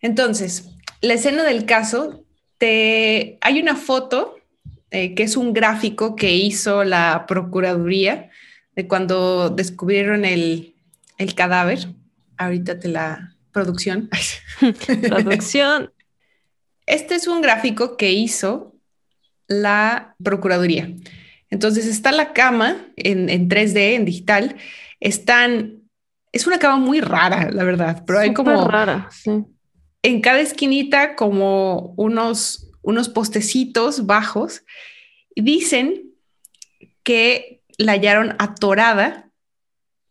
Entonces, 0.00 0.68
la 1.00 1.14
escena 1.14 1.44
del 1.44 1.64
caso, 1.64 2.24
te... 2.58 3.38
hay 3.40 3.60
una 3.60 3.76
foto 3.76 4.36
eh, 4.90 5.14
que 5.14 5.22
es 5.22 5.36
un 5.36 5.52
gráfico 5.52 6.16
que 6.16 6.34
hizo 6.34 6.82
la 6.82 7.26
Procuraduría 7.28 8.30
de 8.74 8.88
cuando 8.88 9.48
descubrieron 9.48 10.24
el, 10.24 10.74
cadáver. 11.36 11.86
Ahorita 12.36 12.80
te 12.80 12.88
la 12.88 13.36
producción. 13.52 14.10
producción. 15.08 15.92
Este 16.86 17.14
es 17.14 17.28
un 17.28 17.42
gráfico 17.42 17.96
que 17.96 18.10
hizo 18.10 18.74
la 19.46 20.16
Procuraduría. 20.20 20.92
Entonces 21.48 21.86
está 21.86 22.10
la 22.10 22.32
cama 22.32 22.88
en, 22.96 23.48
3D, 23.48 23.94
en 23.94 24.04
digital. 24.04 24.56
Están, 24.98 25.81
es 26.32 26.46
una 26.46 26.58
cama 26.58 26.78
muy 26.78 27.00
rara, 27.00 27.50
la 27.50 27.64
verdad, 27.64 28.04
pero 28.06 28.18
hay 28.18 28.32
como... 28.32 28.66
rara, 28.66 29.08
sí. 29.10 29.44
En 30.02 30.20
cada 30.20 30.40
esquinita 30.40 31.14
como 31.14 31.94
unos 31.96 32.72
unos 32.82 33.08
postecitos 33.08 34.06
bajos. 34.06 34.64
Dicen 35.34 36.12
que 37.02 37.62
la 37.78 37.92
hallaron 37.92 38.34
atorada 38.38 39.30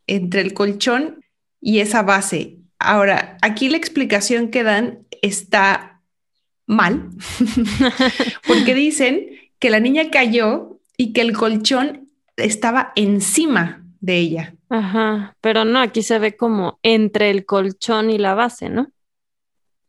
entre 0.08 0.42
el 0.42 0.54
colchón 0.54 1.24
y 1.60 1.80
esa 1.80 2.02
base. 2.02 2.58
Ahora, 2.80 3.38
aquí 3.42 3.70
la 3.70 3.78
explicación 3.78 4.50
que 4.50 4.64
dan 4.64 5.06
está 5.22 6.02
mal, 6.66 7.10
porque 8.48 8.74
dicen 8.74 9.28
que 9.60 9.70
la 9.70 9.80
niña 9.80 10.10
cayó 10.10 10.80
y 10.98 11.14
que 11.14 11.22
el 11.22 11.34
colchón 11.34 12.10
estaba 12.38 12.92
encima 12.96 13.84
de 14.00 14.18
ella. 14.18 14.56
Ajá, 14.72 15.36
pero 15.42 15.66
no, 15.66 15.80
aquí 15.80 16.02
se 16.02 16.18
ve 16.18 16.38
como 16.38 16.80
entre 16.82 17.30
el 17.30 17.46
colchón 17.46 18.10
y 18.10 18.18
la 18.18 18.36
base, 18.36 18.70
¿no? 18.70 18.90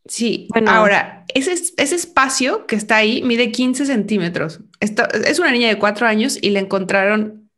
Sí, 0.07 0.49
bueno. 0.51 0.73
ahora, 0.73 1.25
ese, 1.33 1.53
ese 1.53 1.95
espacio 1.95 2.67
que 2.67 2.75
está 2.75 2.97
ahí 2.97 3.23
mide 3.23 3.53
15 3.53 3.87
centímetros. 3.87 4.59
es 4.81 5.39
una 5.39 5.53
niña 5.53 5.69
de 5.69 5.79
cuatro 5.79 6.09
años 6.09 6.37
y 6.43 6.51
la 6.51 6.59
encontraron 6.59 7.49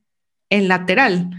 en 0.50 0.68
lateral, 0.68 1.30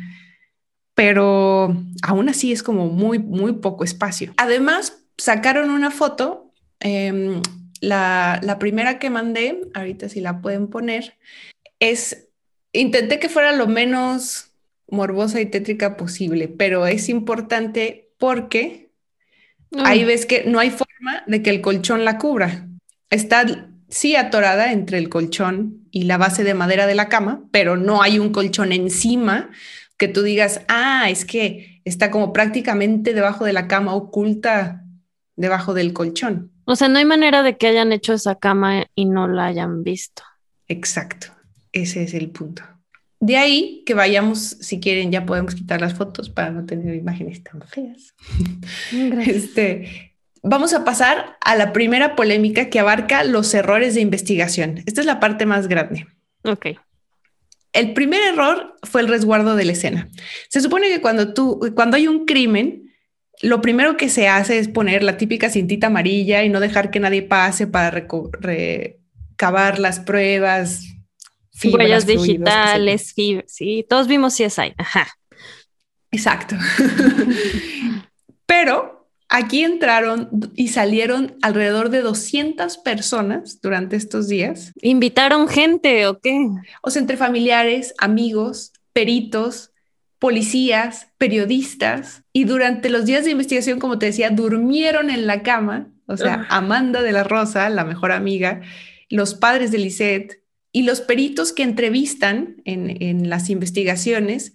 pero 0.95 1.78
aún 2.02 2.30
así 2.30 2.52
es 2.52 2.63
como 2.63 2.88
muy, 2.88 3.19
muy 3.19 3.54
poco 3.54 3.84
espacio. 3.84 4.34
Además, 4.38 5.04
sacaron 5.19 5.69
una 5.69 5.91
foto, 5.91 6.52
em, 6.80 7.43
la, 7.80 8.39
la 8.41 8.58
primera 8.58 8.98
que 8.98 9.12
mandé, 9.12 9.62
ahorita 9.76 10.10
si 10.10 10.19
la 10.19 10.41
pueden 10.41 10.67
poner, 10.67 11.19
es, 11.80 12.30
intenté 12.74 13.19
que 13.19 13.30
fuera 13.30 13.52
lo 13.52 13.67
menos 13.67 14.55
morbosa 14.88 15.41
y 15.41 15.48
tétrica 15.48 15.98
posible, 15.98 16.48
pero 16.48 16.86
es 16.86 17.10
importante 17.10 18.12
porque 18.17 18.86
Ahí 19.84 20.04
ves 20.04 20.26
que 20.26 20.43
no 20.45 20.60
hay 20.60 20.69
forma 20.69 21.24
de 21.28 21.41
que 21.41 21.50
el 21.50 21.62
colchón 21.62 22.06
la 22.06 22.17
cubra. 22.17 22.67
Está 23.10 23.69
sí 23.89 24.15
atorada 24.15 24.71
entre 24.71 24.98
el 24.98 25.10
colchón 25.10 25.88
y 25.91 26.04
la 26.04 26.17
base 26.17 26.43
de 26.43 26.54
madera 26.54 26.88
de 26.88 26.95
la 26.95 27.10
cama, 27.10 27.43
pero 27.52 27.78
no 27.78 28.02
hay 28.02 28.19
un 28.19 28.32
colchón 28.32 28.71
encima 28.71 29.50
que 29.98 30.08
tú 30.08 30.24
digas, 30.24 30.62
ah, 30.67 31.10
es 31.10 31.26
que 31.26 31.82
está 31.86 32.12
como 32.12 32.34
prácticamente 32.34 33.13
debajo 33.13 33.45
de 33.45 33.54
la 33.54 33.67
cama, 33.67 33.93
oculta 33.93 34.84
debajo 35.36 35.74
del 35.74 35.93
colchón. 35.93 36.52
O 36.65 36.76
sea, 36.76 36.89
no 36.89 36.98
hay 36.98 37.06
manera 37.06 37.43
de 37.43 37.58
que 37.58 37.67
hayan 37.67 37.91
hecho 37.91 38.13
esa 38.13 38.36
cama 38.36 38.86
y 38.95 39.06
no 39.06 39.28
la 39.28 39.45
hayan 39.45 39.84
visto. 39.84 40.24
Exacto, 40.67 41.28
ese 41.71 42.04
es 42.04 42.13
el 42.13 42.32
punto. 42.32 42.63
De 43.25 43.38
ahí 43.38 43.81
que 43.88 43.95
vayamos, 43.95 44.39
si 44.39 44.79
quieren, 44.79 45.11
ya 45.11 45.25
podemos 45.25 45.55
quitar 45.55 45.81
las 45.81 45.95
fotos 45.95 46.29
para 46.29 46.51
no 46.51 46.63
tener 46.67 46.93
imágenes 46.93 47.43
tan 47.43 47.59
feas. 47.63 48.13
Este, 49.25 50.13
vamos 50.43 50.75
a 50.75 50.85
pasar 50.85 51.35
a 51.41 51.55
la 51.55 51.73
primera 51.73 52.15
polémica 52.15 52.69
que 52.69 52.79
abarca 52.79 53.23
los 53.23 53.51
errores 53.55 53.95
de 53.95 54.01
investigación. 54.01 54.83
Esta 54.85 55.01
es 55.01 55.07
la 55.07 55.19
parte 55.19 55.47
más 55.47 55.67
grande. 55.67 56.05
Ok. 56.43 56.67
El 57.73 57.93
primer 57.93 58.21
error 58.21 58.75
fue 58.83 59.01
el 59.01 59.07
resguardo 59.07 59.55
de 59.55 59.65
la 59.65 59.71
escena. 59.71 60.07
Se 60.49 60.61
supone 60.61 60.88
que 60.89 61.01
cuando 61.01 61.33
tú, 61.33 61.73
cuando 61.73 61.97
hay 61.97 62.07
un 62.07 62.25
crimen, 62.25 62.93
lo 63.41 63.59
primero 63.59 63.97
que 63.97 64.07
se 64.07 64.27
hace 64.27 64.59
es 64.59 64.67
poner 64.67 65.01
la 65.01 65.17
típica 65.17 65.49
cintita 65.49 65.88
amarilla 65.88 66.43
y 66.43 66.49
no 66.49 66.59
dejar 66.59 66.91
que 66.91 66.99
nadie 66.99 67.23
pase 67.23 67.65
para 67.65 67.89
recabar 67.89 69.79
las 69.79 69.99
pruebas, 69.99 70.94
huellas 71.63 72.06
digitales, 72.06 73.13
sí, 73.48 73.86
todos 73.89 74.08
vimos 74.08 74.36
CSI. 74.36 74.74
Ajá. 74.78 75.08
Exacto. 76.12 76.56
Pero 78.46 79.10
aquí 79.28 79.63
entraron 79.63 80.30
y 80.56 80.70
salieron 80.70 81.38
alrededor 81.41 81.89
de 81.89 82.02
200 82.02 82.78
personas 82.80 83.60
durante 83.62 83.96
estos 83.96 84.28
días. 84.28 84.72
¿Invitaron 84.82 85.48
gente 85.48 86.08
o 86.08 86.20
qué? 86.20 86.48
O 86.82 86.89
sea, 86.89 87.02
entre 87.02 87.18
familiares, 87.18 87.94
amigos, 87.98 88.74
peritos, 88.94 89.72
policías, 90.20 91.08
periodistas. 91.18 92.24
Y 92.32 92.46
durante 92.46 92.89
los 92.89 93.06
días 93.06 93.26
de 93.26 93.32
investigación, 93.32 93.80
como 93.80 94.00
te 94.00 94.08
decía, 94.08 94.30
durmieron 94.30 95.10
en 95.10 95.28
la 95.28 95.44
cama. 95.44 95.91
O 96.08 96.18
sea, 96.18 96.46
Amanda 96.50 97.02
de 97.02 97.12
la 97.12 97.24
Rosa, 97.24 97.68
la 97.70 97.84
mejor 97.84 98.12
amiga, 98.12 98.62
los 99.10 99.34
padres 99.34 99.72
de 99.72 99.80
Lisette, 99.80 100.44
y 100.75 100.83
los 100.83 100.99
peritos 100.99 101.53
que 101.53 101.63
entrevistan 101.63 102.61
en, 102.65 103.29
las 103.29 103.49
investigaciones 103.49 104.51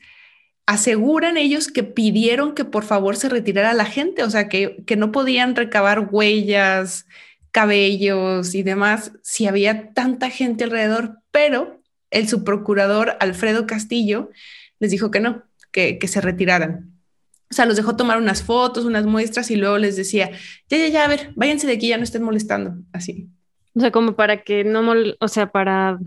aseguran 0.66 1.38
ellos 1.38 1.68
que 1.68 1.82
pidieron 1.82 2.54
que 2.54 2.66
por 2.66 2.84
favor 2.84 3.16
se 3.16 3.30
retirara 3.30 3.72
la 3.72 3.86
gente, 3.86 4.22
o 4.22 4.28
sea, 4.28 4.46
que, 4.46 4.84
no 4.98 5.12
podían 5.12 5.56
recabar 5.56 6.10
huellas, 6.12 7.06
cabellos 7.52 8.54
y 8.54 8.62
demás 8.62 9.12
si 9.22 9.46
había 9.46 9.94
tanta 9.94 10.28
gente 10.28 10.64
alrededor, 10.64 11.20
pero 11.30 11.80
el 12.10 12.28
subprocurador 12.28 13.16
Alfredo 13.18 13.66
Castillo 13.66 14.28
les 14.78 14.90
dijo 14.90 15.10
que 15.10 15.20
no, 15.20 15.44
que, 15.72 15.98
que, 15.98 16.06
se 16.06 16.20
retiraran. 16.20 17.00
O 17.50 17.54
sea, 17.54 17.64
los 17.64 17.76
dejó 17.76 17.96
tomar 17.96 18.18
unas 18.18 18.42
fotos, 18.42 18.84
unas 18.84 19.06
muestras 19.06 19.50
y 19.50 19.56
luego 19.56 19.78
les 19.78 19.96
decía, 19.96 20.32
ya, 20.68 20.76
ya, 20.76 20.88
ya, 20.88 21.04
a 21.06 21.08
ver, 21.08 21.32
váyanse 21.34 21.66
de 21.66 21.72
aquí, 21.72 21.88
ya 21.88 21.96
no 21.96 22.04
estén 22.04 22.22
molestando, 22.22 22.74
así. 22.92 23.30
O 23.80 23.82
sea, 23.82 23.92
como 23.92 24.14
para 24.14 24.42
que 24.42 24.62
no, 24.62 24.92
o 25.20 25.28
sea, 25.28 25.50
para 25.52 25.98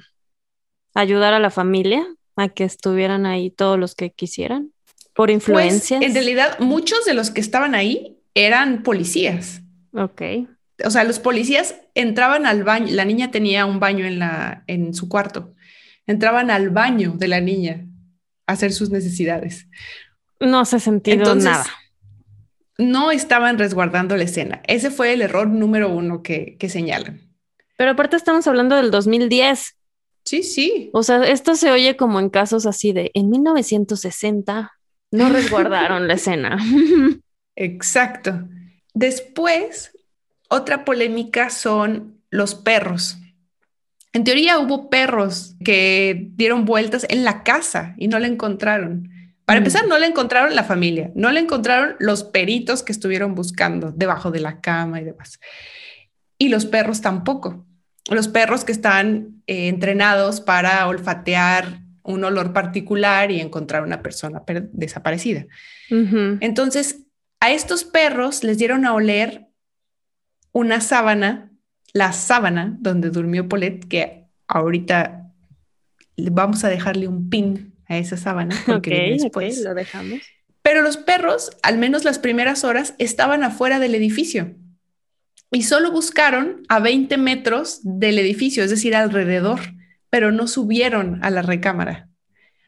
ayudar 0.93 1.33
a 1.33 1.39
la 1.39 1.49
familia 1.49 2.05
a 2.35 2.47
que 2.49 2.65
estuvieran 2.65 3.25
ahí 3.25 3.49
todos 3.49 3.79
los 3.79 3.95
que 3.95 4.11
quisieran 4.11 4.71
por 5.15 5.29
pues, 5.29 5.33
influencias. 5.33 6.03
en 6.03 6.13
realidad, 6.13 6.59
muchos 6.59 7.03
de 7.03 7.15
los 7.15 7.31
que 7.31 7.41
estaban 7.41 7.73
ahí 7.73 8.19
eran 8.35 8.83
policías. 8.83 9.63
Ok. 9.91 10.21
O 10.85 10.91
sea, 10.91 11.03
los 11.03 11.17
policías 11.17 11.73
entraban 11.95 12.45
al 12.45 12.63
baño, 12.63 12.89
la 12.91 13.05
niña 13.05 13.31
tenía 13.31 13.65
un 13.65 13.79
baño 13.79 14.05
en, 14.05 14.19
la, 14.19 14.63
en 14.67 14.93
su 14.93 15.09
cuarto, 15.09 15.55
entraban 16.05 16.51
al 16.51 16.69
baño 16.69 17.13
de 17.17 17.27
la 17.27 17.41
niña 17.41 17.87
a 18.45 18.53
hacer 18.53 18.71
sus 18.71 18.91
necesidades. 18.91 19.67
No 20.39 20.63
se 20.65 20.79
sentido 20.79 21.33
nada. 21.33 21.65
no 22.77 23.09
estaban 23.09 23.57
resguardando 23.57 24.15
la 24.15 24.25
escena. 24.25 24.61
Ese 24.67 24.91
fue 24.91 25.13
el 25.13 25.23
error 25.23 25.47
número 25.47 25.89
uno 25.89 26.21
que, 26.21 26.55
que 26.59 26.69
señalan. 26.69 27.22
Pero 27.77 27.91
aparte 27.91 28.15
estamos 28.15 28.47
hablando 28.47 28.75
del 28.75 28.91
2010. 28.91 29.75
Sí, 30.23 30.43
sí. 30.43 30.89
O 30.93 31.03
sea, 31.03 31.23
esto 31.23 31.55
se 31.55 31.71
oye 31.71 31.97
como 31.97 32.19
en 32.19 32.29
casos 32.29 32.65
así 32.65 32.93
de 32.93 33.11
en 33.13 33.29
1960 33.29 34.71
no 35.11 35.29
resguardaron 35.29 36.07
la 36.07 36.15
escena. 36.15 36.57
Exacto. 37.55 38.47
Después, 38.95 39.91
otra 40.49 40.85
polémica 40.85 41.49
son 41.51 42.19
los 42.31 42.55
perros. 42.55 43.17
En 44.11 44.23
teoría 44.23 44.59
hubo 44.59 44.89
perros 44.89 45.55
que 45.63 46.29
dieron 46.35 46.65
vueltas 46.65 47.05
en 47.09 47.23
la 47.23 47.43
casa 47.43 47.95
y 47.97 48.07
no 48.07 48.17
la 48.19 48.27
encontraron. 48.27 49.09
Para 49.45 49.59
mm. 49.59 49.61
empezar, 49.61 49.87
no 49.87 49.97
la 49.99 50.07
encontraron 50.07 50.55
la 50.55 50.63
familia, 50.63 51.11
no 51.15 51.31
la 51.31 51.39
encontraron 51.39 51.95
los 51.99 52.23
peritos 52.23 52.81
que 52.81 52.91
estuvieron 52.91 53.35
buscando 53.35 53.91
debajo 53.91 54.31
de 54.31 54.39
la 54.39 54.61
cama 54.61 55.01
y 55.01 55.03
demás. 55.03 55.39
Y 56.37 56.49
los 56.49 56.65
perros 56.65 57.01
tampoco. 57.01 57.65
Los 58.09 58.27
perros 58.27 58.63
que 58.63 58.71
están 58.71 59.41
eh, 59.47 59.67
entrenados 59.67 60.41
para 60.41 60.87
olfatear 60.87 61.81
un 62.03 62.23
olor 62.23 62.51
particular 62.53 63.31
y 63.31 63.39
encontrar 63.39 63.83
una 63.83 64.01
persona 64.01 64.43
desaparecida. 64.73 65.45
Entonces, 65.89 67.03
a 67.39 67.51
estos 67.51 67.85
perros 67.85 68.43
les 68.43 68.57
dieron 68.57 68.85
a 68.85 68.93
oler 68.93 69.47
una 70.51 70.81
sábana 70.81 71.51
la 71.93 72.11
sábana 72.11 72.75
donde 72.79 73.09
durmió 73.09 73.47
Paulette, 73.47 73.87
que 73.87 74.25
ahorita 74.47 75.31
vamos 76.17 76.63
a 76.63 76.69
dejarle 76.69 77.07
un 77.07 77.29
pin 77.29 77.75
a 77.87 77.97
esa 77.97 78.17
sábana 78.17 78.55
porque 78.65 79.17
después 79.19 79.61
lo 79.61 79.73
dejamos. 79.73 80.19
Pero 80.61 80.81
los 80.81 80.97
perros, 80.97 81.51
al 81.61 81.77
menos 81.77 82.03
las 82.03 82.19
primeras 82.19 82.63
horas, 82.63 82.95
estaban 82.97 83.43
afuera 83.43 83.79
del 83.79 83.95
edificio 83.95 84.55
y 85.53 85.61
solo 85.63 85.91
buscaron 85.91 86.63
a 86.67 86.79
20 86.79 87.17
metros 87.17 87.79
del 87.83 88.17
edificio, 88.17 88.63
es 88.63 88.71
decir, 88.71 88.95
alrededor, 88.95 89.59
pero 90.09 90.31
no 90.31 90.47
subieron 90.47 91.23
a 91.23 91.29
la 91.29 91.43
recámara. 91.43 92.09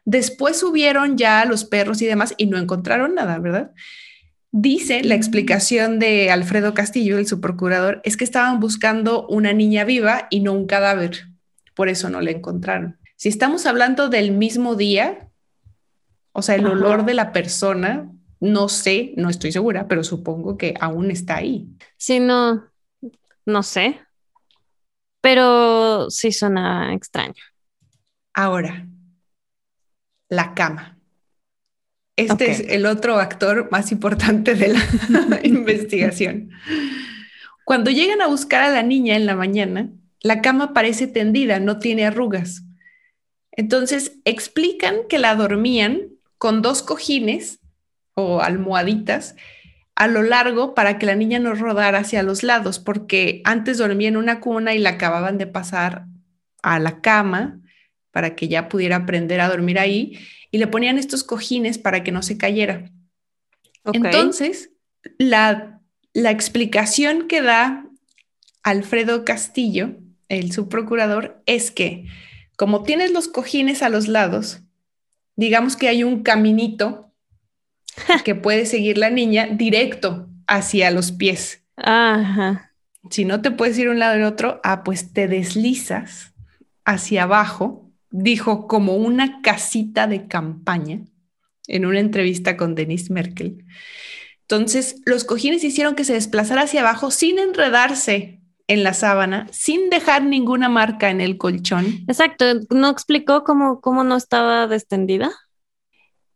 Después 0.06 0.60
subieron 0.60 1.18
ya 1.18 1.44
los 1.46 1.66
perros 1.66 2.02
y 2.02 2.06
demás 2.06 2.36
y 2.38 2.46
no 2.46 2.58
encontraron 2.58 3.16
nada, 3.16 3.40
¿verdad? 3.40 3.72
Dice 4.52 5.04
la 5.04 5.16
explicación 5.16 5.98
de 5.98 6.30
Alfredo 6.30 6.76
Castillo, 6.76 7.18
el 7.18 7.28
subprocurador, 7.28 8.02
es 8.04 8.18
que 8.18 8.24
estaban 8.24 8.60
buscando 8.60 9.28
una 9.28 9.52
niña 9.52 9.84
viva 9.84 10.28
y 10.30 10.42
no 10.42 10.54
un 10.54 10.68
cadáver. 10.68 11.26
Por 11.74 11.90
eso 11.90 12.10
no 12.10 12.22
la 12.22 12.32
encontraron. 12.32 12.98
Si 13.16 13.30
estamos 13.30 13.66
hablando 13.66 14.10
del 14.10 14.32
mismo 14.32 14.76
día, 14.76 15.30
o 16.34 16.44
sea, 16.44 16.56
el 16.56 16.68
olor 16.68 17.06
de 17.06 17.16
la 17.16 17.32
persona, 17.32 18.12
no 18.40 18.70
sé, 18.70 19.14
no 19.18 19.30
estoy 19.30 19.52
segura, 19.52 19.88
pero 19.88 20.04
supongo 20.04 20.58
que 20.58 20.76
aún 20.80 21.10
está 21.10 21.38
ahí. 21.38 21.68
Sí, 21.98 22.20
no, 22.20 22.75
no 23.46 23.64
sé. 23.64 24.02
Pero 25.22 26.10
sí 26.10 26.32
suena 26.32 26.94
extraño. 26.94 27.42
Ahora, 28.34 28.88
la 30.30 30.54
cama. 30.54 30.98
Este 32.16 32.52
es 32.52 32.60
el 32.62 32.86
otro 32.86 33.18
actor 33.18 33.70
más 33.72 33.92
importante 33.92 34.56
de 34.56 34.70
la 34.70 35.40
investigación. 35.44 36.52
Cuando 37.66 37.92
llegan 37.92 38.22
a 38.22 38.28
buscar 38.28 38.64
a 38.64 38.70
la 38.70 38.84
niña 38.84 39.16
en 39.16 39.26
la 39.26 39.36
mañana, 39.36 39.90
la 40.22 40.42
cama 40.42 40.74
parece 40.74 41.08
tendida, 41.08 41.60
no 41.60 41.80
tiene 41.80 42.06
arrugas. 42.06 42.64
Entonces 43.52 44.20
explican 44.26 45.08
que 45.10 45.18
la 45.18 45.36
dormían 45.36 46.10
con 46.38 46.62
dos 46.62 46.84
cojines 46.84 47.60
o 48.14 48.42
almohaditas 48.42 49.36
a 49.96 50.08
lo 50.08 50.24
largo 50.24 50.74
para 50.76 51.00
que 51.00 51.06
la 51.06 51.16
niña 51.16 51.40
no 51.40 51.56
rodara 51.56 52.00
hacia 52.00 52.24
los 52.24 52.44
lados, 52.44 52.80
porque 52.80 53.42
antes 53.46 53.78
dormía 53.78 54.10
en 54.10 54.18
una 54.18 54.40
cuna 54.42 54.74
y 54.74 54.80
la 54.80 54.92
acababan 54.92 55.38
de 55.38 55.48
pasar 55.48 56.06
a 56.62 56.80
la 56.80 57.02
cama 57.02 57.62
para 58.12 58.36
que 58.36 58.48
ya 58.48 58.70
pudiera 58.70 58.98
aprender 58.98 59.40
a 59.40 59.50
dormir 59.50 59.80
ahí 59.80 60.20
y 60.52 60.58
le 60.58 60.68
ponían 60.68 60.98
estos 60.98 61.24
cojines 61.24 61.78
para 61.78 62.04
que 62.04 62.12
no 62.12 62.22
se 62.22 62.38
cayera. 62.38 62.92
Entonces, 63.86 64.72
la, 65.18 65.82
la 66.14 66.32
explicación 66.32 67.28
que 67.28 67.42
da 67.42 67.86
Alfredo 68.64 69.26
Castillo, 69.26 69.98
el 70.28 70.52
subprocurador, 70.52 71.42
es 71.46 71.72
que 71.72 72.06
como 72.58 72.84
tienes 72.84 73.12
los 73.12 73.28
cojines 73.28 73.82
a 73.82 73.90
los 73.90 74.08
lados, 74.08 74.62
digamos 75.36 75.76
que 75.76 75.88
hay 75.88 76.04
un 76.04 76.24
caminito 76.24 77.05
que 78.24 78.36
puede 78.36 78.66
seguir 78.66 78.98
la 78.98 79.10
niña 79.10 79.48
directo 79.52 80.28
hacia 80.48 80.92
los 80.92 81.12
pies. 81.12 81.64
Ajá. 81.78 82.72
Si 83.10 83.26
no 83.26 83.42
te 83.42 83.52
puedes 83.52 83.78
ir 83.78 83.90
un 83.90 84.00
lado 84.00 84.20
y 84.20 84.24
otro, 84.24 84.60
ah, 84.64 84.84
pues 84.84 85.14
te 85.14 85.28
deslizas 85.28 86.34
hacia 86.86 87.24
abajo 87.24 87.86
dijo 88.18 88.68
como 88.68 88.96
una 88.96 89.42
casita 89.42 90.08
de 90.08 90.28
campaña 90.28 91.02
en 91.68 91.86
una 91.86 92.00
entrevista 92.00 92.56
con 92.56 92.74
Denise 92.74 93.12
Merkel. 93.12 93.66
Entonces, 94.42 95.02
los 95.06 95.26
cojines 95.26 95.64
hicieron 95.64 95.96
que 95.96 96.06
se 96.06 96.14
desplazara 96.14 96.62
hacia 96.62 96.82
abajo 96.82 97.12
sin 97.12 97.40
enredarse 97.40 98.40
en 98.68 98.84
la 98.84 98.94
sábana, 98.94 99.48
sin 99.52 99.90
dejar 99.90 100.24
ninguna 100.24 100.70
marca 100.70 101.10
en 101.10 101.20
el 101.20 101.38
colchón. 101.38 102.06
Exacto, 102.08 102.46
no 102.70 102.90
explicó 102.90 103.44
cómo, 103.44 103.82
cómo 103.82 104.04
no 104.04 104.16
estaba 104.16 104.68
descendida. 104.68 105.32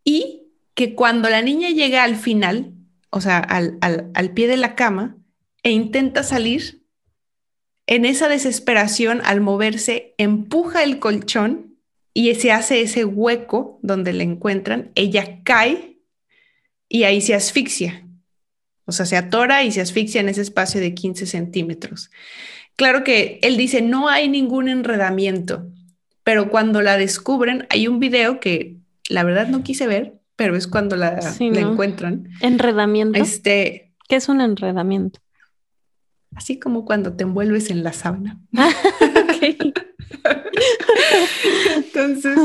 Y 0.03 0.38
que 0.79 0.95
cuando 0.95 1.29
la 1.29 1.41
niña 1.41 1.71
llega 1.71 2.05
al 2.05 2.15
final, 2.15 2.71
o 3.09 3.19
sea, 3.19 3.39
al, 3.39 3.77
al 3.81 4.33
pie 4.33 4.47
de 4.47 4.55
la 4.55 4.75
cama, 4.75 5.17
e 5.61 5.71
intenta 5.71 6.23
salir, 6.23 6.85
en 7.85 8.05
esa 8.05 8.29
desesperación, 8.29 9.19
al 9.25 9.41
moverse, 9.41 10.15
empuja 10.17 10.81
el 10.83 10.99
colchón 10.99 11.75
y 12.13 12.33
se 12.35 12.53
hace 12.53 12.79
ese 12.79 13.03
hueco 13.03 13.81
donde 13.81 14.13
la 14.13 14.23
encuentran, 14.23 14.93
ella 14.95 15.41
cae 15.43 15.99
y 16.87 17.03
ahí 17.03 17.19
se 17.19 17.35
asfixia. 17.35 18.07
O 18.85 18.93
sea, 18.93 19.05
se 19.05 19.17
atora 19.17 19.65
y 19.65 19.73
se 19.73 19.81
asfixia 19.81 20.21
en 20.21 20.29
ese 20.29 20.43
espacio 20.43 20.79
de 20.79 20.93
15 20.93 21.25
centímetros. 21.25 22.09
Claro 22.77 23.03
que 23.03 23.39
él 23.41 23.57
dice, 23.57 23.81
no 23.81 24.07
hay 24.07 24.29
ningún 24.29 24.69
enredamiento, 24.69 25.69
pero 26.23 26.49
cuando 26.49 26.81
la 26.81 26.95
descubren, 26.95 27.67
hay 27.69 27.89
un 27.89 27.99
video 27.99 28.39
que 28.39 28.77
la 29.09 29.23
verdad 29.25 29.49
no 29.49 29.61
quise 29.61 29.85
ver, 29.85 30.18
pero 30.39 30.56
es 30.56 30.67
cuando 30.67 30.95
la, 30.95 31.19
encuentran. 31.38 32.30
Enredamiento. 32.39 33.19
Este, 33.19 33.91
¿Qué 34.08 34.15
es 34.15 34.30
un 34.30 34.39
enredamiento? 34.39 35.19
Así 36.34 36.58
como 36.58 36.86
cuando 36.86 37.12
te 37.12 37.23
envuelves 37.23 37.69
en 37.69 37.84
la 37.84 37.91
sábana. 37.91 38.39
Entonces, 41.75 42.39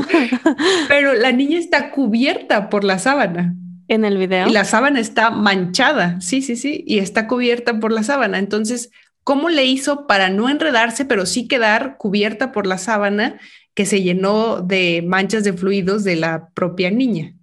pero 0.89 1.15
la 1.15 1.31
niña 1.31 1.57
está 1.57 1.93
cubierta 1.93 2.69
por 2.69 2.83
la 2.83 2.99
sábana. 2.99 3.55
En 3.87 4.05
el 4.05 4.19
video. 4.19 4.49
Y 4.49 4.51
la 4.51 4.65
sábana 4.65 4.99
está 4.99 5.31
manchada, 5.31 6.21
sí, 6.21 6.43
sí, 6.43 6.57
sí, 6.57 6.83
y 6.89 6.99
está 6.99 7.29
cubierta 7.29 7.79
por 7.79 7.93
la 7.93 8.03
sábana. 8.03 8.41
Entonces, 8.41 8.91
¿cómo 9.23 9.51
le 9.51 9.67
hizo 9.67 10.09
para 10.09 10.31
no 10.31 10.49
enredarse, 10.49 11.05
pero 11.05 11.27
sí 11.27 11.47
quedar 11.47 11.97
cubierta 11.97 12.51
por 12.51 12.67
la 12.67 12.79
sábana 12.79 13.39
que 13.73 13.87
se 13.87 14.03
llenó 14.03 14.63
de 14.63 15.05
manchas 15.07 15.45
de 15.45 15.53
fluidos 15.53 16.03
de 16.03 16.17
la 16.17 16.49
propia 16.55 16.91
niña? 16.91 17.37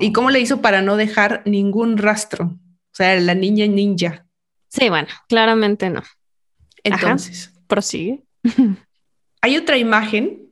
¿Y 0.00 0.12
cómo 0.12 0.30
le 0.30 0.40
hizo 0.40 0.60
para 0.60 0.82
no 0.82 0.96
dejar 0.96 1.42
ningún 1.46 1.96
rastro? 1.96 2.46
O 2.46 2.94
sea, 2.94 3.18
la 3.20 3.34
niña 3.34 3.66
ninja. 3.66 4.26
Sí, 4.68 4.88
bueno, 4.88 5.08
claramente 5.28 5.88
no. 5.88 6.02
Entonces, 6.84 7.52
prosigue. 7.66 8.24
Hay 9.40 9.56
otra 9.56 9.78
imagen 9.78 10.50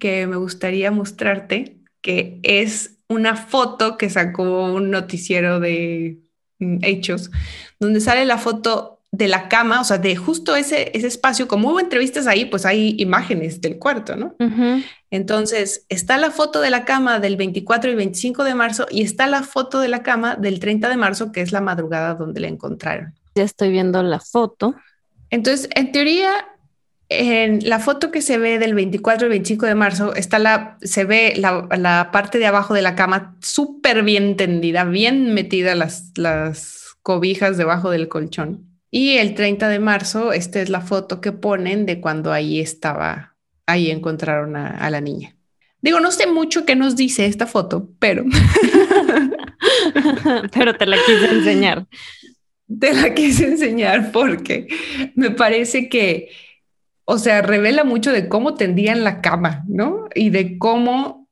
que 0.00 0.26
me 0.26 0.36
gustaría 0.36 0.90
mostrarte, 0.90 1.78
que 2.00 2.40
es 2.42 2.98
una 3.08 3.36
foto 3.36 3.96
que 3.96 4.10
sacó 4.10 4.72
un 4.72 4.90
noticiero 4.90 5.60
de 5.60 6.18
mm, 6.58 6.78
hechos, 6.82 7.30
donde 7.78 8.00
sale 8.00 8.24
la 8.24 8.38
foto 8.38 8.95
de 9.16 9.28
la 9.28 9.48
cama, 9.48 9.80
o 9.80 9.84
sea, 9.84 9.96
de 9.96 10.14
justo 10.14 10.56
ese, 10.56 10.90
ese 10.96 11.06
espacio. 11.06 11.48
Como 11.48 11.70
hubo 11.70 11.80
entrevistas 11.80 12.26
ahí, 12.26 12.44
pues 12.44 12.66
hay 12.66 12.94
imágenes 12.98 13.62
del 13.62 13.78
cuarto, 13.78 14.14
¿no? 14.14 14.36
Entonces, 15.10 15.86
está 15.88 16.18
la 16.18 16.30
foto 16.30 16.60
de 16.60 16.68
la 16.68 16.84
cama 16.84 17.18
del 17.18 17.36
24 17.36 17.90
y 17.90 17.94
25 17.94 18.44
de 18.44 18.54
marzo 18.54 18.86
y 18.90 19.02
está 19.02 19.26
la 19.26 19.42
foto 19.42 19.80
de 19.80 19.88
la 19.88 20.02
cama 20.02 20.36
del 20.36 20.60
30 20.60 20.90
de 20.90 20.96
marzo, 20.98 21.32
que 21.32 21.40
es 21.40 21.50
la 21.50 21.62
madrugada 21.62 22.14
donde 22.14 22.40
la 22.40 22.48
encontraron. 22.48 23.14
Ya 23.34 23.44
estoy 23.44 23.70
viendo 23.70 24.02
la 24.02 24.20
foto. 24.20 24.74
Entonces, 25.30 25.70
en 25.74 25.92
teoría, 25.92 26.30
en 27.08 27.66
la 27.66 27.78
foto 27.78 28.10
que 28.10 28.20
se 28.20 28.36
ve 28.36 28.58
del 28.58 28.74
24 28.74 29.28
y 29.28 29.30
25 29.30 29.64
de 29.64 29.74
marzo, 29.74 30.14
está 30.14 30.38
la, 30.38 30.76
se 30.82 31.04
ve 31.04 31.32
la, 31.36 32.10
parte 32.12 32.38
de 32.38 32.46
abajo 32.46 32.74
de 32.74 32.82
la 32.82 32.94
cama 32.94 33.34
súper 33.40 34.02
bien 34.02 34.36
tendida, 34.36 34.84
bien 34.84 35.32
metida 35.32 35.74
las, 35.74 36.12
las 36.16 36.96
cobijas 37.02 37.56
debajo 37.56 37.90
del 37.90 38.08
colchón. 38.08 38.65
Y 38.90 39.18
el 39.18 39.34
30 39.34 39.68
de 39.68 39.78
marzo, 39.78 40.32
esta 40.32 40.60
es 40.60 40.68
la 40.68 40.80
foto 40.80 41.20
que 41.20 41.32
ponen 41.32 41.86
de 41.86 42.00
cuando 42.00 42.32
ahí 42.32 42.60
estaba, 42.60 43.36
ahí 43.66 43.90
encontraron 43.90 44.56
a, 44.56 44.70
a 44.70 44.90
la 44.90 45.00
niña. 45.00 45.36
Digo, 45.80 46.00
no 46.00 46.10
sé 46.10 46.26
mucho 46.26 46.64
qué 46.64 46.76
nos 46.76 46.96
dice 46.96 47.26
esta 47.26 47.46
foto, 47.46 47.90
pero... 47.98 48.24
pero 50.52 50.76
te 50.76 50.86
la 50.86 50.96
quise 51.04 51.26
enseñar. 51.26 51.86
Te 52.80 52.92
la 52.92 53.14
quise 53.14 53.46
enseñar 53.46 54.10
porque 54.10 54.66
me 55.14 55.30
parece 55.30 55.88
que, 55.88 56.30
o 57.04 57.18
sea, 57.18 57.42
revela 57.42 57.84
mucho 57.84 58.12
de 58.12 58.28
cómo 58.28 58.54
tendían 58.54 59.04
la 59.04 59.20
cama, 59.20 59.64
¿no? 59.68 60.08
Y 60.14 60.30
de 60.30 60.58
cómo 60.58 61.28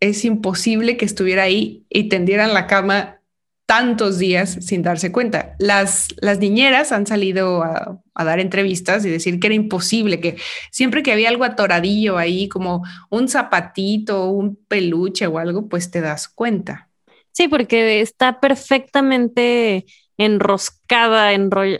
es 0.00 0.24
imposible 0.24 0.96
que 0.96 1.04
estuviera 1.04 1.44
ahí 1.44 1.86
y 1.88 2.08
tendieran 2.08 2.54
la 2.54 2.66
cama 2.66 3.20
tantos 3.66 4.18
días 4.18 4.58
sin 4.60 4.82
darse 4.82 5.10
cuenta. 5.10 5.56
Las, 5.58 6.08
las 6.20 6.38
niñeras 6.38 6.92
han 6.92 7.06
salido 7.06 7.62
a, 7.62 8.00
dar 8.24 8.38
entrevistas 8.40 9.04
y 9.04 9.10
decir 9.10 9.40
que 9.40 9.48
era 9.48 9.54
imposible, 9.54 10.20
que 10.20 10.36
siempre 10.70 11.02
que 11.02 11.12
había 11.12 11.28
algo 11.28 11.44
atoradillo 11.44 12.18
ahí, 12.18 12.48
como 12.48 12.82
un 13.10 13.28
zapatito, 13.28 14.28
un 14.28 14.56
peluche 14.68 15.26
o 15.26 15.38
algo, 15.38 15.68
pues 15.68 15.90
te 15.90 16.00
das 16.00 16.28
cuenta. 16.28 16.88
Sí, 17.32 17.48
porque 17.48 18.00
está 18.00 18.38
perfectamente 18.38 19.86
enroscada, 20.16 21.30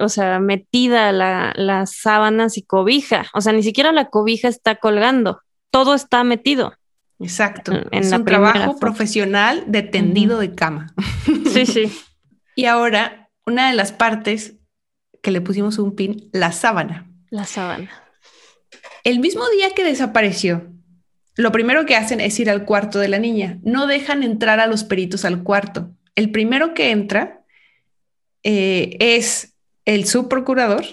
o 0.00 0.08
sea, 0.08 0.40
metida 0.40 1.12
la, 1.12 1.52
las 1.56 1.94
sábanas 1.96 2.58
y 2.58 2.62
cobija. 2.62 3.26
O 3.34 3.40
sea, 3.40 3.52
ni 3.52 3.62
siquiera 3.62 3.92
la 3.92 4.06
cobija 4.06 4.48
está 4.48 4.76
colgando, 4.76 5.40
todo 5.70 5.94
está 5.94 6.24
metido. 6.24 6.74
Exacto. 7.20 7.72
es 7.92 8.12
un 8.12 8.24
trabajo 8.24 8.78
profesional 8.78 9.64
de 9.66 9.82
tendido 9.82 10.38
de 10.38 10.54
cama. 10.54 10.94
Sí, 11.52 11.66
sí. 11.66 11.92
y 12.56 12.66
ahora, 12.66 13.30
una 13.46 13.68
de 13.68 13.74
las 13.74 13.92
partes 13.92 14.54
que 15.22 15.30
le 15.30 15.40
pusimos 15.40 15.78
un 15.78 15.94
pin, 15.94 16.28
la 16.32 16.52
sábana. 16.52 17.10
La 17.30 17.44
sábana. 17.44 17.90
El 19.04 19.20
mismo 19.20 19.48
día 19.50 19.70
que 19.74 19.84
desapareció, 19.84 20.70
lo 21.36 21.50
primero 21.50 21.86
que 21.86 21.96
hacen 21.96 22.20
es 22.20 22.38
ir 22.38 22.50
al 22.50 22.64
cuarto 22.64 22.98
de 22.98 23.08
la 23.08 23.18
niña. 23.18 23.58
No 23.62 23.86
dejan 23.86 24.22
entrar 24.22 24.60
a 24.60 24.66
los 24.66 24.84
peritos 24.84 25.24
al 25.24 25.42
cuarto. 25.42 25.90
El 26.14 26.30
primero 26.30 26.74
que 26.74 26.90
entra 26.90 27.44
eh, 28.42 28.96
es 29.00 29.54
el 29.84 30.06
subprocurador 30.06 30.84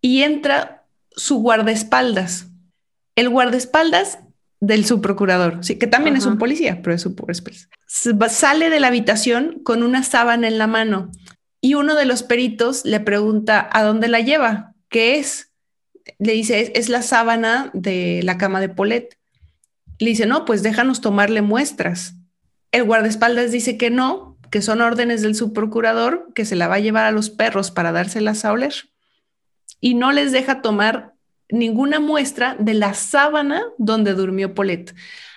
y 0.00 0.22
entra 0.22 0.84
su 1.10 1.38
guardaespaldas. 1.38 2.48
El 3.16 3.28
guardaespaldas 3.30 4.18
del 4.60 4.86
subprocurador, 4.86 5.64
sí, 5.64 5.76
que 5.78 5.86
también 5.86 6.16
es 6.16 6.26
un 6.26 6.38
policía, 6.38 6.80
pero 6.82 6.94
es 6.94 7.02
su 7.02 7.14
Sale 8.28 8.70
de 8.70 8.80
la 8.80 8.88
habitación 8.88 9.60
con 9.62 9.82
una 9.82 10.02
sábana 10.02 10.48
en 10.48 10.58
la 10.58 10.66
mano 10.66 11.10
y 11.64 11.76
uno 11.76 11.94
de 11.94 12.04
los 12.04 12.22
peritos 12.22 12.84
le 12.84 13.00
pregunta 13.00 13.70
a 13.72 13.82
dónde 13.82 14.08
la 14.08 14.20
lleva, 14.20 14.74
qué 14.90 15.18
es. 15.18 15.50
Le 16.18 16.34
dice, 16.34 16.72
es, 16.74 16.90
la 16.90 17.00
sábana 17.00 17.70
de 17.72 18.20
la 18.22 18.36
cama 18.36 18.60
de 18.60 18.68
Polet. 18.68 19.16
Le 19.98 20.10
dice, 20.10 20.26
no, 20.26 20.44
pues 20.44 20.62
déjanos 20.62 21.00
tomarle 21.00 21.40
muestras. 21.40 22.16
El 22.70 22.84
guardaespaldas 22.84 23.50
dice 23.50 23.78
que 23.78 23.88
no, 23.88 24.36
que 24.50 24.60
son 24.60 24.82
órdenes 24.82 25.22
del 25.22 25.34
subprocurador, 25.34 26.28
que 26.34 26.44
se 26.44 26.54
la 26.54 26.68
va 26.68 26.74
a 26.74 26.80
llevar 26.80 27.06
a 27.06 27.12
los 27.12 27.30
perros 27.30 27.70
para 27.70 27.92
dárselas 27.92 28.44
a 28.44 28.52
oler. 28.52 28.74
Y 29.80 29.94
no 29.94 30.12
les 30.12 30.32
deja 30.32 30.60
tomar 30.60 31.13
ninguna 31.48 32.00
muestra 32.00 32.56
de 32.58 32.74
la 32.74 32.94
sábana 32.94 33.62
donde 33.78 34.14
durmió 34.14 34.54
Polet. 34.54 34.94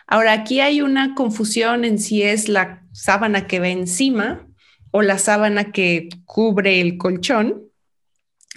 Ahora, 0.08 0.32
aquí 0.32 0.62
hay 0.62 0.82
una 0.82 1.16
confusión 1.16 1.84
en 1.84 2.00
si 2.00 2.24
es 2.24 2.48
la 2.48 2.84
sábana 2.94 3.46
que 3.46 3.60
va 3.60 3.68
encima 3.68 4.48
o 4.92 5.02
la 5.02 5.18
sábana 5.18 5.72
que 5.72 6.10
cubre 6.26 6.80
el 6.80 6.98
colchón. 6.98 7.64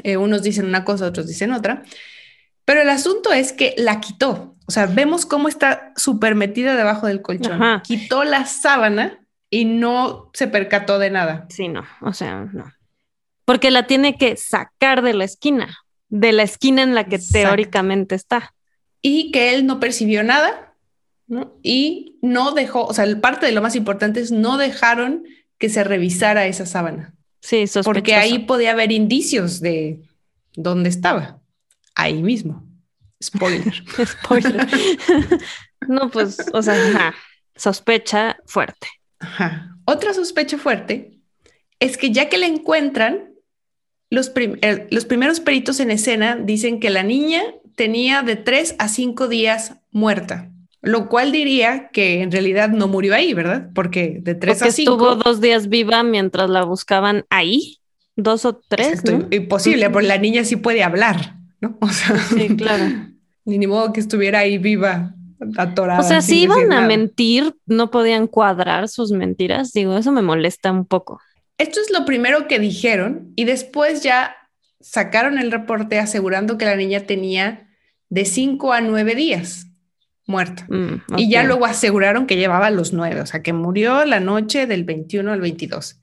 Eh, 0.04 0.16
unos 0.16 0.42
dicen 0.42 0.66
una 0.66 0.84
cosa, 0.84 1.06
otros 1.06 1.26
dicen 1.26 1.52
otra. 1.52 1.82
Pero 2.64 2.82
el 2.82 2.88
asunto 2.88 3.32
es 3.32 3.52
que 3.52 3.74
la 3.76 4.00
quitó. 4.00 4.56
O 4.66 4.70
sea, 4.70 4.86
vemos 4.86 5.26
cómo 5.26 5.48
está 5.48 5.92
súper 5.96 6.36
metida 6.36 6.76
debajo 6.76 7.08
del 7.08 7.20
colchón. 7.20 7.60
Quitó 7.82 8.22
la 8.22 8.46
sábana 8.46 9.18
y 9.50 9.64
no 9.64 10.30
se 10.32 10.46
percató 10.46 11.00
de 11.00 11.10
nada. 11.10 11.46
Sí, 11.50 11.66
no, 11.66 11.84
o 12.00 12.12
sea, 12.12 12.48
no. 12.52 12.72
Porque 13.44 13.72
la 13.72 13.88
tiene 13.88 14.16
que 14.16 14.36
sacar 14.36 15.02
de 15.02 15.14
la 15.14 15.24
esquina 15.24 15.80
de 16.11 16.33
la 16.33 16.42
esquina 16.42 16.83
en 16.83 16.94
la 16.94 17.07
que 17.07 17.18
teóricamente 17.18 18.14
está. 18.14 18.55
Y 19.01 19.31
que 19.31 19.55
él 19.55 19.66
no 19.66 19.81
percibió 19.81 20.23
nada 20.23 20.75
y 21.62 22.18
no 22.23 22.53
dejó, 22.53 22.85
o 22.85 22.92
sea, 22.92 23.07
parte 23.20 23.46
de 23.46 23.53
lo 23.53 23.62
más 23.62 23.77
importante 23.77 24.20
es 24.20 24.33
no 24.33 24.59
dejaron 24.59 25.25
que 25.59 25.68
se 25.68 25.85
revisara 25.85 26.46
esa 26.46 26.66
sábana. 26.66 27.14
Sí, 27.40 27.66
sospechoso. 27.66 27.85
Porque 27.85 28.14
ahí 28.14 28.40
podía 28.40 28.73
haber 28.73 28.92
indicios 28.92 29.61
de 29.61 30.03
dónde 30.55 30.88
estaba. 30.88 31.38
Ahí 31.94 32.23
mismo. 32.23 32.66
Spoiler. 33.23 33.75
Spoiler. 34.07 34.66
no, 35.88 36.11
pues, 36.11 36.38
o 36.53 36.62
sea, 36.62 37.14
sospecha 37.55 38.38
fuerte. 38.46 38.88
Otra 39.85 40.14
sospecha 40.14 40.59
fuerte 40.59 41.20
es 41.79 41.96
que 41.96 42.11
ya 42.11 42.29
que 42.29 42.38
la 42.38 42.46
encuentran, 42.46 43.30
los, 44.11 44.33
eh, 44.35 44.88
los 44.90 45.05
primeros 45.05 45.40
peritos 45.40 45.81
en 45.81 45.90
escena 45.90 46.37
dicen 46.37 46.81
que 46.81 46.90
la 46.90 47.05
niña 47.05 47.42
tenía 47.77 48.23
de 48.23 48.37
tres 48.37 48.75
a 48.79 48.88
cinco 48.88 49.29
días 49.29 49.77
muerta, 49.92 50.51
lo 50.83 51.09
cual 51.09 51.33
diría 51.33 51.90
que 51.92 52.23
en 52.23 52.33
realidad 52.33 52.70
no 52.70 52.88
murió 52.88 53.14
ahí, 53.14 53.33
¿verdad? 53.35 53.70
Porque 53.75 54.18
de 54.20 54.35
tres 54.35 54.62
a 54.62 54.70
cinco. 54.73 54.92
Estuvo 54.92 55.14
dos 55.14 55.40
días 55.40 55.68
viva 55.68 56.03
mientras 56.03 56.51
la 56.51 56.64
buscaban 56.64 57.25
ahí, 57.31 57.79
dos 58.16 58.44
o 58.44 58.61
tres. 58.68 59.03
Imposible, 59.31 59.88
porque 59.90 60.09
la 60.09 60.18
niña 60.18 60.44
sí 60.44 60.57
puede 60.57 60.83
hablar, 60.83 61.37
¿no? 61.61 61.79
O 61.81 61.88
sea, 61.88 62.18
sí, 62.18 62.57
claro. 62.57 62.85
Ni, 63.44 63.66
modo 63.66 63.92
que 63.92 64.01
estuviera 64.01 64.40
ahí 64.40 64.59
viva, 64.59 65.14
atorada. 65.57 66.01
O 66.01 66.03
sea, 66.03 66.20
si 66.20 66.42
iban 66.42 66.73
a 66.73 66.87
mentir, 66.87 67.57
no 67.66 67.90
podían 67.90 68.27
cuadrar 68.27 68.88
sus 68.88 69.11
mentiras. 69.12 69.73
Digo, 69.73 69.96
eso 69.96 70.12
me 70.12 70.23
molesta 70.23 70.70
un 70.70 70.85
poco. 70.85 71.20
Esto 71.61 71.79
es 71.79 71.90
lo 71.90 72.07
primero 72.07 72.49
que 72.49 72.59
dijeron 72.59 73.35
y 73.37 73.44
después 73.44 74.03
ya 74.03 74.35
sacaron 74.81 75.38
el 75.38 75.53
reporte 75.53 75.99
asegurando 75.99 76.57
que 76.57 76.64
la 76.64 76.75
niña 76.75 77.01
tenía 77.01 77.68
de 78.09 78.25
5 78.25 78.73
a 78.73 78.81
9 78.81 79.14
días 79.14 79.66
muerta. 80.27 80.64
Mm, 80.70 81.18
y 81.18 81.29
ya 81.29 81.42
luego 81.42 81.66
aseguraron 81.66 82.27
que 82.27 82.37
llevaba 82.37 82.70
los 82.70 82.94
9, 82.94 83.20
o 83.20 83.27
sea, 83.27 83.42
que 83.42 83.53
murió 83.53 84.07
la 84.07 84.20
noche 84.20 84.66
del 84.66 84.85
21 84.85 85.33
al 85.33 85.42
22. 85.42 86.01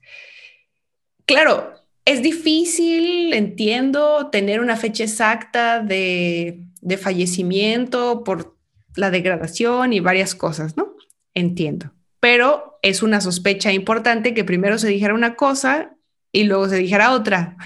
Claro, 1.26 1.72
es 2.04 2.22
difícil, 2.22 3.32
entiendo, 3.34 4.28
tener 4.30 4.60
una 4.60 4.76
fecha 4.76 5.02
exacta 5.02 5.80
de, 5.80 6.60
de 6.80 6.96
fallecimiento 6.98 8.22
por 8.22 8.56
la 8.94 9.10
degradación 9.10 9.92
y 9.92 9.98
varias 9.98 10.36
cosas, 10.36 10.76
¿no? 10.76 10.94
Entiendo 11.34 11.97
pero 12.20 12.78
es 12.82 13.02
una 13.02 13.20
sospecha 13.20 13.72
importante 13.72 14.34
que 14.34 14.44
primero 14.44 14.78
se 14.78 14.88
dijera 14.88 15.14
una 15.14 15.34
cosa 15.34 15.96
y 16.32 16.44
luego 16.44 16.68
se 16.68 16.76
dijera 16.76 17.12
otra, 17.12 17.56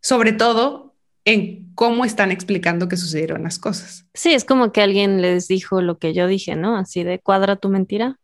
sobre 0.00 0.32
todo 0.32 0.94
en 1.24 1.72
cómo 1.74 2.04
están 2.04 2.30
explicando 2.30 2.88
que 2.88 2.96
sucedieron 2.96 3.42
las 3.42 3.58
cosas. 3.58 4.06
Sí, 4.14 4.32
es 4.34 4.44
como 4.44 4.72
que 4.72 4.82
alguien 4.82 5.22
les 5.22 5.48
dijo 5.48 5.80
lo 5.80 5.98
que 5.98 6.12
yo 6.12 6.26
dije, 6.26 6.54
¿no? 6.56 6.76
Así 6.76 7.02
de 7.02 7.18
cuadra 7.18 7.56
tu 7.56 7.68
mentira. 7.68 8.18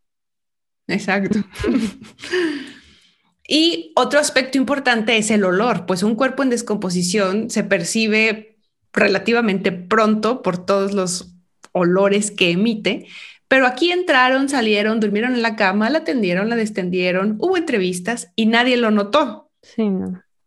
Exacto. 0.86 1.40
y 3.48 3.92
otro 3.96 4.20
aspecto 4.20 4.58
importante 4.58 5.16
es 5.16 5.30
el 5.30 5.44
olor, 5.44 5.86
pues 5.86 6.02
un 6.02 6.14
cuerpo 6.14 6.42
en 6.42 6.50
descomposición 6.50 7.50
se 7.50 7.64
percibe 7.64 8.58
relativamente 8.92 9.72
pronto 9.72 10.42
por 10.42 10.64
todos 10.64 10.92
los 10.92 11.34
olores 11.72 12.30
que 12.30 12.50
emite 12.50 13.06
pero 13.50 13.66
aquí 13.66 13.90
entraron, 13.90 14.48
salieron, 14.48 15.00
durmieron 15.00 15.34
en 15.34 15.42
la 15.42 15.56
cama, 15.56 15.90
la 15.90 15.98
atendieron, 15.98 16.48
la 16.48 16.54
destendieron, 16.54 17.36
hubo 17.40 17.56
entrevistas 17.56 18.30
y 18.36 18.46
nadie 18.46 18.76
lo 18.76 18.92
notó. 18.92 19.50
Sí, 19.60 19.90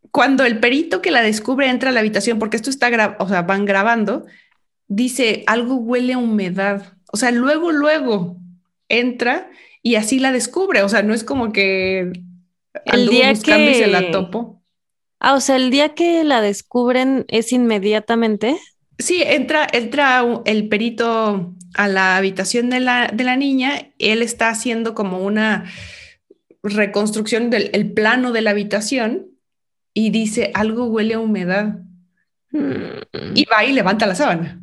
Cuando 0.09 0.45
el 0.45 0.61
perito 0.61 1.01
que 1.01 1.11
la 1.11 1.21
descubre 1.21 1.67
entra 1.67 1.89
a 1.89 1.91
la 1.91 1.99
habitación, 1.99 2.39
porque 2.39 2.55
esto 2.55 2.69
está, 2.69 3.17
o 3.19 3.27
sea, 3.27 3.41
van 3.41 3.65
grabando, 3.65 4.25
dice, 4.87 5.43
algo 5.47 5.75
huele 5.75 6.13
a 6.13 6.17
humedad. 6.17 6.93
O 7.11 7.17
sea, 7.17 7.31
luego, 7.31 7.73
luego 7.73 8.37
entra 8.87 9.49
y 9.81 9.95
así 9.95 10.19
la 10.19 10.31
descubre. 10.31 10.81
O 10.81 10.87
sea, 10.87 11.03
no 11.03 11.13
es 11.13 11.25
como 11.25 11.51
que 11.51 12.09
el 12.85 13.09
día 13.09 13.33
que 13.33 13.73
se 13.73 13.87
la 13.87 14.11
topo. 14.11 14.63
Ah, 15.19 15.33
o 15.33 15.41
sea, 15.41 15.57
el 15.57 15.71
día 15.71 15.93
que 15.93 16.23
la 16.23 16.39
descubren 16.39 17.25
es 17.27 17.51
inmediatamente. 17.51 18.57
Sí, 18.97 19.23
entra, 19.25 19.67
entra 19.71 20.23
el 20.45 20.69
perito 20.69 21.55
a 21.73 21.87
la 21.87 22.17
habitación 22.17 22.69
de 22.69 22.79
la, 22.79 23.07
de 23.07 23.23
la 23.23 23.35
niña, 23.35 23.89
él 23.99 24.21
está 24.21 24.49
haciendo 24.49 24.93
como 24.93 25.19
una 25.19 25.65
reconstrucción 26.61 27.49
del 27.49 27.69
el 27.73 27.91
plano 27.91 28.31
de 28.31 28.41
la 28.41 28.51
habitación 28.51 29.27
y 29.93 30.09
dice, 30.11 30.51
algo 30.53 30.85
huele 30.85 31.15
a 31.15 31.19
humedad. 31.19 31.79
Mm. 32.51 33.35
Y 33.35 33.45
va 33.45 33.65
y 33.65 33.73
levanta 33.73 34.05
la 34.05 34.15
sábana, 34.15 34.61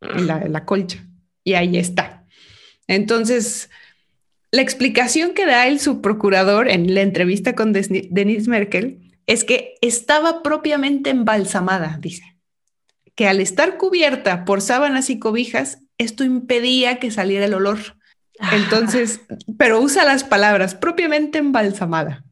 la, 0.00 0.46
la 0.48 0.64
colcha, 0.64 1.06
y 1.44 1.54
ahí 1.54 1.76
está. 1.78 2.26
Entonces, 2.88 3.70
la 4.50 4.62
explicación 4.62 5.34
que 5.34 5.46
da 5.46 5.66
el 5.66 5.78
subprocurador 5.78 6.68
en 6.68 6.94
la 6.94 7.02
entrevista 7.02 7.54
con 7.54 7.72
Denise 7.72 8.50
Merkel 8.50 9.12
es 9.26 9.44
que 9.44 9.74
estaba 9.82 10.42
propiamente 10.42 11.10
embalsamada, 11.10 11.98
dice, 12.00 12.37
que 13.18 13.26
al 13.26 13.40
estar 13.40 13.78
cubierta 13.78 14.44
por 14.44 14.60
sábanas 14.60 15.10
y 15.10 15.18
cobijas, 15.18 15.82
esto 15.98 16.22
impedía 16.22 17.00
que 17.00 17.10
saliera 17.10 17.46
el 17.46 17.54
olor. 17.54 17.80
Entonces, 18.52 19.22
pero 19.58 19.80
usa 19.80 20.04
las 20.04 20.22
palabras 20.22 20.76
propiamente 20.76 21.38
embalsamada. 21.38 22.22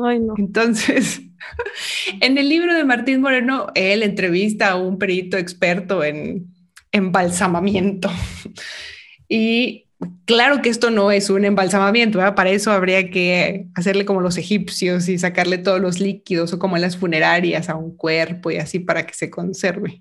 Ay, 0.00 0.20
no. 0.20 0.34
Entonces, 0.38 1.22
en 2.20 2.38
el 2.38 2.48
libro 2.48 2.72
de 2.72 2.84
Martín 2.84 3.20
Moreno, 3.20 3.66
él 3.74 4.04
entrevista 4.04 4.70
a 4.70 4.76
un 4.76 4.96
perito 4.96 5.36
experto 5.36 6.04
en 6.04 6.46
embalsamamiento. 6.92 8.08
Y 9.30 9.84
claro 10.24 10.62
que 10.62 10.70
esto 10.70 10.90
no 10.90 11.10
es 11.10 11.28
un 11.28 11.44
embalsamamiento, 11.44 12.18
para 12.34 12.48
eso 12.48 12.72
habría 12.72 13.10
que 13.10 13.66
hacerle 13.74 14.06
como 14.06 14.22
los 14.22 14.38
egipcios 14.38 15.06
y 15.10 15.18
sacarle 15.18 15.58
todos 15.58 15.82
los 15.82 16.00
líquidos 16.00 16.54
o 16.54 16.58
como 16.58 16.76
en 16.76 16.82
las 16.82 16.96
funerarias 16.96 17.68
a 17.68 17.76
un 17.76 17.94
cuerpo 17.94 18.50
y 18.50 18.56
así 18.56 18.78
para 18.78 19.04
que 19.06 19.12
se 19.12 19.28
conserve. 19.28 20.00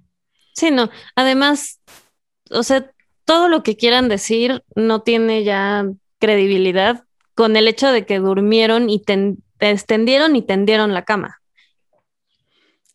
Sí, 0.58 0.72
no. 0.72 0.90
Además, 1.16 1.80
o 2.50 2.64
sea, 2.64 2.92
todo 3.26 3.48
lo 3.48 3.62
que 3.62 3.78
quieran 3.78 4.10
decir 4.10 4.64
no 4.76 5.04
tiene 5.04 5.44
ya 5.44 5.86
credibilidad 6.18 7.04
con 7.36 7.56
el 7.56 7.68
hecho 7.68 7.92
de 7.92 8.08
que 8.08 8.18
durmieron 8.18 8.90
y 8.90 9.04
extendieron 9.60 10.36
y 10.36 10.42
tendieron 10.42 10.96
la 10.96 11.06
cama. 11.06 11.40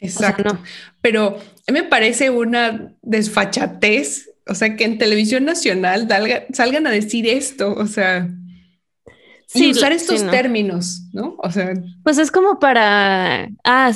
Exacto. 0.00 0.58
Pero 1.00 1.38
me 1.70 1.84
parece 1.84 2.30
una 2.30 2.92
desfachatez, 3.00 4.28
o 4.48 4.56
sea, 4.56 4.74
que 4.74 4.82
en 4.82 4.98
televisión 4.98 5.44
nacional 5.44 6.08
salgan 6.52 6.88
a 6.88 6.90
decir 6.90 7.28
esto, 7.28 7.72
o 7.74 7.86
sea, 7.86 8.28
y 9.54 9.70
usar 9.70 9.92
estos 9.92 10.28
términos, 10.30 11.02
¿no? 11.12 11.36
O 11.38 11.50
sea, 11.52 11.74
pues 12.02 12.18
es 12.18 12.32
como 12.32 12.58
para, 12.58 13.48
ah, 13.62 13.92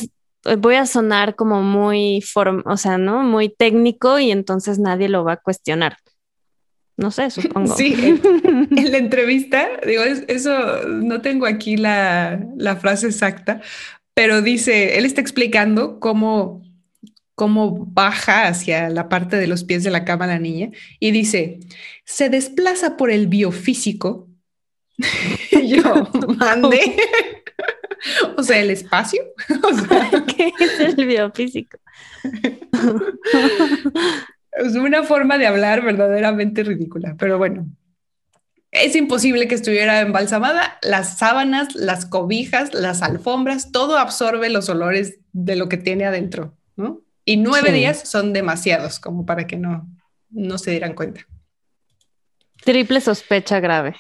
voy 0.59 0.77
a 0.77 0.87
sonar 0.87 1.35
como 1.35 1.63
muy, 1.63 2.23
o 2.65 2.77
sea, 2.77 2.99
¿no? 2.99 3.23
Muy 3.23 3.49
técnico 3.49 4.19
y 4.19 4.31
entonces 4.31 4.79
nadie 4.79 5.09
lo 5.09 5.25
va 5.25 5.33
a 5.33 5.37
cuestionar. 5.39 5.97
No 6.97 7.11
sé, 7.11 7.31
supongo. 7.31 7.77
Sí, 7.77 7.95
en, 8.45 8.91
la 8.91 8.99
entrevista, 8.99 9.69
digo, 9.87 10.03
eso 10.03 10.89
no 10.89 11.21
tengo 11.21 11.47
aquí 11.47 11.77
la, 11.77 12.79
frase 12.81 13.09
exacta, 13.09 13.61
pero 14.15 14.41
dice, 14.41 14.97
él 14.97 15.05
está 15.05 15.21
explicando 15.21 16.01
cómo, 16.01 16.63
cómo 17.35 17.85
baja 17.87 18.47
hacia 18.47 18.89
la 18.89 19.11
parte 19.11 19.37
de 19.37 19.47
los 19.47 19.65
pies 19.65 19.85
de 19.85 19.91
la 19.91 20.07
cama 20.07 20.27
la 20.27 20.39
niña 20.39 20.71
y 20.99 21.11
dice, 21.11 21.61
se 22.05 22.31
desplaza 22.31 22.97
por 22.97 23.11
el 23.11 23.27
biofísico. 23.27 24.29
yo, 25.67 26.09
mande. 26.39 26.97
o 28.37 28.43
sea, 28.43 28.59
el 28.59 28.71
espacio. 28.71 29.23
¿Qué 30.37 30.53
es 30.59 30.81
el 30.81 31.07
biofísico? 31.07 31.79
Es 34.53 34.75
una 34.75 35.03
forma 35.03 35.39
de 35.39 35.47
hablar 35.47 35.85
verdaderamente 35.85 36.63
ridícula, 36.63 37.15
pero 37.19 37.39
bueno, 37.39 37.67
es 38.71 38.97
imposible 38.97 39.49
que 39.49 39.55
estuviera 39.55 40.01
embalsamada. 40.01 40.79
Las 40.83 41.19
sábanas, 41.19 41.75
las 41.75 42.07
cobijas, 42.07 42.75
las 42.75 43.03
alfombras, 43.03 43.73
todo 43.73 43.99
absorbe 43.99 44.51
los 44.51 44.69
olores 44.69 45.19
de 45.33 45.57
lo 45.57 45.69
que 45.69 45.77
tiene 45.77 46.05
adentro, 46.05 46.57
¿no? 46.77 47.03
Y 47.25 47.39
nueve 47.39 47.73
días 47.73 48.09
son 48.09 48.33
demasiados 48.33 49.01
como 49.01 49.27
para 49.27 49.47
que 49.47 49.57
no, 49.57 49.89
no 50.31 50.59
se 50.59 50.71
dieran 50.71 50.95
cuenta. 50.95 51.27
Triple 52.65 53.01
sospecha 53.01 53.61
grave. 53.61 53.97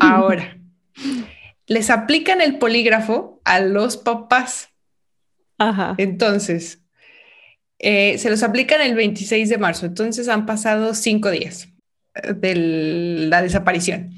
Ahora, 0.00 0.58
les 1.66 1.90
aplican 1.90 2.40
el 2.40 2.58
polígrafo 2.58 3.40
a 3.44 3.60
los 3.60 3.96
papás. 3.96 4.68
Ajá. 5.58 5.94
Entonces, 5.98 6.82
eh, 7.78 8.18
se 8.18 8.30
los 8.30 8.42
aplican 8.42 8.80
el 8.80 8.94
26 8.94 9.48
de 9.48 9.58
marzo, 9.58 9.86
entonces 9.86 10.28
han 10.28 10.46
pasado 10.46 10.94
cinco 10.94 11.30
días 11.30 11.68
eh, 12.14 12.32
de 12.32 12.54
la 13.28 13.42
desaparición, 13.42 14.10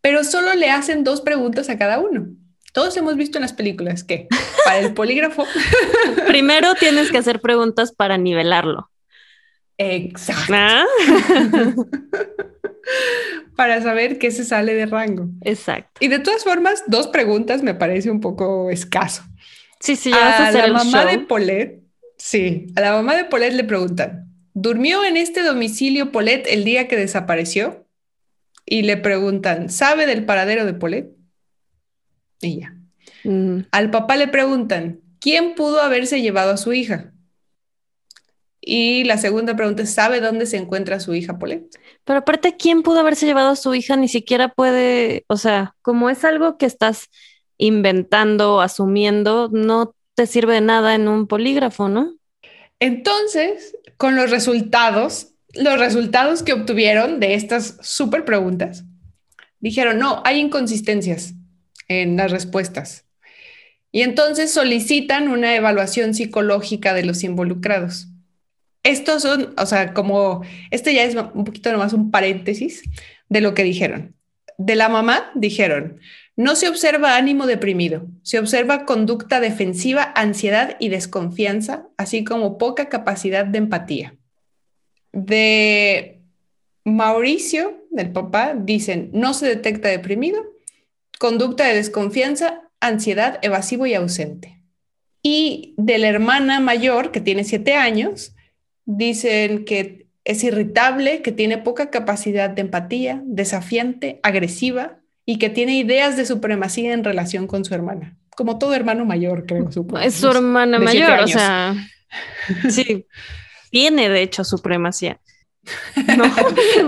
pero 0.00 0.22
solo 0.22 0.54
le 0.54 0.70
hacen 0.70 1.02
dos 1.02 1.20
preguntas 1.20 1.68
a 1.68 1.78
cada 1.78 1.98
uno. 1.98 2.28
Todos 2.72 2.96
hemos 2.96 3.16
visto 3.16 3.38
en 3.38 3.42
las 3.42 3.52
películas 3.52 4.04
que 4.04 4.28
para 4.64 4.78
el 4.78 4.94
polígrafo. 4.94 5.44
Primero 6.28 6.74
tienes 6.74 7.10
que 7.10 7.18
hacer 7.18 7.40
preguntas 7.40 7.92
para 7.92 8.18
nivelarlo. 8.18 8.90
Exacto. 9.78 10.52
¿Ah? 10.54 10.84
para 13.56 13.82
saber 13.82 14.18
qué 14.18 14.30
se 14.30 14.44
sale 14.44 14.74
de 14.74 14.86
rango. 14.86 15.28
Exacto. 15.42 15.98
Y 16.00 16.08
de 16.08 16.18
todas 16.18 16.44
formas, 16.44 16.84
dos 16.86 17.08
preguntas 17.08 17.62
me 17.62 17.74
parece 17.74 18.10
un 18.10 18.20
poco 18.20 18.70
escaso. 18.70 19.22
Sí, 19.80 19.96
sí, 19.96 20.10
ya 20.10 20.18
vas 20.18 20.40
a, 20.40 20.48
hacer 20.48 20.68
la 20.68 20.84
mamá 20.84 21.04
de 21.06 21.18
Polet 21.20 21.82
Sí, 22.16 22.66
a 22.74 22.80
la 22.80 22.92
mamá 22.92 23.16
de 23.16 23.24
Polet 23.24 23.52
le 23.52 23.62
preguntan, 23.62 24.26
¿durmió 24.52 25.04
en 25.04 25.16
este 25.16 25.42
domicilio 25.42 26.10
Polet 26.10 26.46
el 26.48 26.64
día 26.64 26.88
que 26.88 26.96
desapareció? 26.96 27.86
Y 28.66 28.82
le 28.82 28.96
preguntan, 28.96 29.70
¿sabe 29.70 30.06
del 30.06 30.24
paradero 30.24 30.66
de 30.66 30.74
Polet? 30.74 31.10
Y 32.40 32.60
ya. 32.60 32.74
Al 33.70 33.90
papá 33.90 34.16
le 34.16 34.28
preguntan, 34.28 35.00
¿quién 35.20 35.54
pudo 35.54 35.80
haberse 35.80 36.20
llevado 36.20 36.52
a 36.52 36.56
su 36.56 36.72
hija? 36.72 37.12
Y 38.70 39.04
la 39.04 39.16
segunda 39.16 39.56
pregunta 39.56 39.82
es, 39.82 39.94
¿sabe 39.94 40.20
dónde 40.20 40.44
se 40.44 40.58
encuentra 40.58 41.00
su 41.00 41.14
hija 41.14 41.38
Polet? 41.38 41.64
Pero 42.04 42.18
aparte, 42.18 42.58
¿quién 42.58 42.82
pudo 42.82 43.00
haberse 43.00 43.24
llevado 43.24 43.48
a 43.48 43.56
su 43.56 43.74
hija? 43.74 43.96
Ni 43.96 44.08
siquiera 44.08 44.50
puede, 44.50 45.24
o 45.26 45.38
sea, 45.38 45.74
como 45.80 46.10
es 46.10 46.22
algo 46.22 46.58
que 46.58 46.66
estás 46.66 47.08
inventando, 47.56 48.60
asumiendo, 48.60 49.48
no 49.50 49.94
te 50.14 50.26
sirve 50.26 50.52
de 50.52 50.60
nada 50.60 50.94
en 50.94 51.08
un 51.08 51.26
polígrafo, 51.26 51.88
¿no? 51.88 52.14
Entonces, 52.78 53.74
con 53.96 54.16
los 54.16 54.30
resultados, 54.30 55.28
los 55.54 55.78
resultados 55.78 56.42
que 56.42 56.52
obtuvieron 56.52 57.20
de 57.20 57.36
estas 57.36 57.78
súper 57.80 58.26
preguntas, 58.26 58.84
dijeron, 59.60 59.98
no, 59.98 60.20
hay 60.26 60.40
inconsistencias 60.40 61.32
en 61.88 62.18
las 62.18 62.30
respuestas. 62.30 63.06
Y 63.92 64.02
entonces 64.02 64.52
solicitan 64.52 65.28
una 65.28 65.56
evaluación 65.56 66.12
psicológica 66.12 66.92
de 66.92 67.06
los 67.06 67.24
involucrados. 67.24 68.08
Estos 68.88 69.20
son, 69.20 69.54
o 69.58 69.66
sea, 69.66 69.92
como, 69.92 70.40
este 70.70 70.94
ya 70.94 71.04
es 71.04 71.14
un 71.14 71.44
poquito 71.44 71.70
nomás 71.70 71.92
un 71.92 72.10
paréntesis 72.10 72.82
de 73.28 73.42
lo 73.42 73.52
que 73.52 73.62
dijeron. 73.62 74.16
De 74.56 74.76
la 74.76 74.88
mamá 74.88 75.30
dijeron, 75.34 76.00
no 76.36 76.56
se 76.56 76.70
observa 76.70 77.16
ánimo 77.16 77.46
deprimido, 77.46 78.06
se 78.22 78.38
observa 78.38 78.86
conducta 78.86 79.40
defensiva, 79.40 80.10
ansiedad 80.16 80.76
y 80.80 80.88
desconfianza, 80.88 81.86
así 81.98 82.24
como 82.24 82.56
poca 82.56 82.88
capacidad 82.88 83.44
de 83.44 83.58
empatía. 83.58 84.16
De 85.12 86.22
Mauricio, 86.86 87.84
del 87.90 88.10
papá, 88.10 88.54
dicen, 88.56 89.10
no 89.12 89.34
se 89.34 89.46
detecta 89.46 89.88
deprimido, 89.88 90.42
conducta 91.18 91.66
de 91.66 91.74
desconfianza, 91.74 92.62
ansiedad, 92.80 93.38
evasivo 93.42 93.84
y 93.84 93.92
ausente. 93.92 94.62
Y 95.22 95.74
de 95.76 95.98
la 95.98 96.08
hermana 96.08 96.58
mayor, 96.58 97.10
que 97.12 97.20
tiene 97.20 97.44
siete 97.44 97.74
años, 97.74 98.34
dicen 98.88 99.66
que 99.66 100.06
es 100.24 100.42
irritable, 100.42 101.20
que 101.22 101.30
tiene 101.30 101.58
poca 101.58 101.90
capacidad 101.90 102.48
de 102.50 102.62
empatía, 102.62 103.22
desafiante, 103.26 104.18
agresiva, 104.22 104.98
y 105.26 105.38
que 105.38 105.50
tiene 105.50 105.76
ideas 105.76 106.16
de 106.16 106.24
supremacía 106.24 106.94
en 106.94 107.04
relación 107.04 107.46
con 107.46 107.64
su 107.66 107.74
hermana, 107.74 108.16
como 108.30 108.58
todo 108.58 108.74
hermano 108.74 109.04
mayor, 109.04 109.44
creo. 109.46 109.70
Supongo. 109.70 110.02
Es 110.02 110.14
su 110.14 110.28
hermana 110.28 110.78
mayor, 110.78 111.20
o 111.20 111.28
sea, 111.28 111.76
sí, 112.70 113.06
tiene 113.70 114.08
de 114.08 114.22
hecho 114.22 114.42
supremacía. 114.42 115.20
No. 116.16 116.24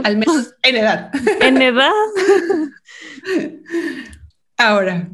Al 0.04 0.16
menos 0.16 0.54
en 0.62 0.76
edad. 0.76 1.10
En 1.42 1.60
edad. 1.60 1.90
Ahora, 4.56 5.10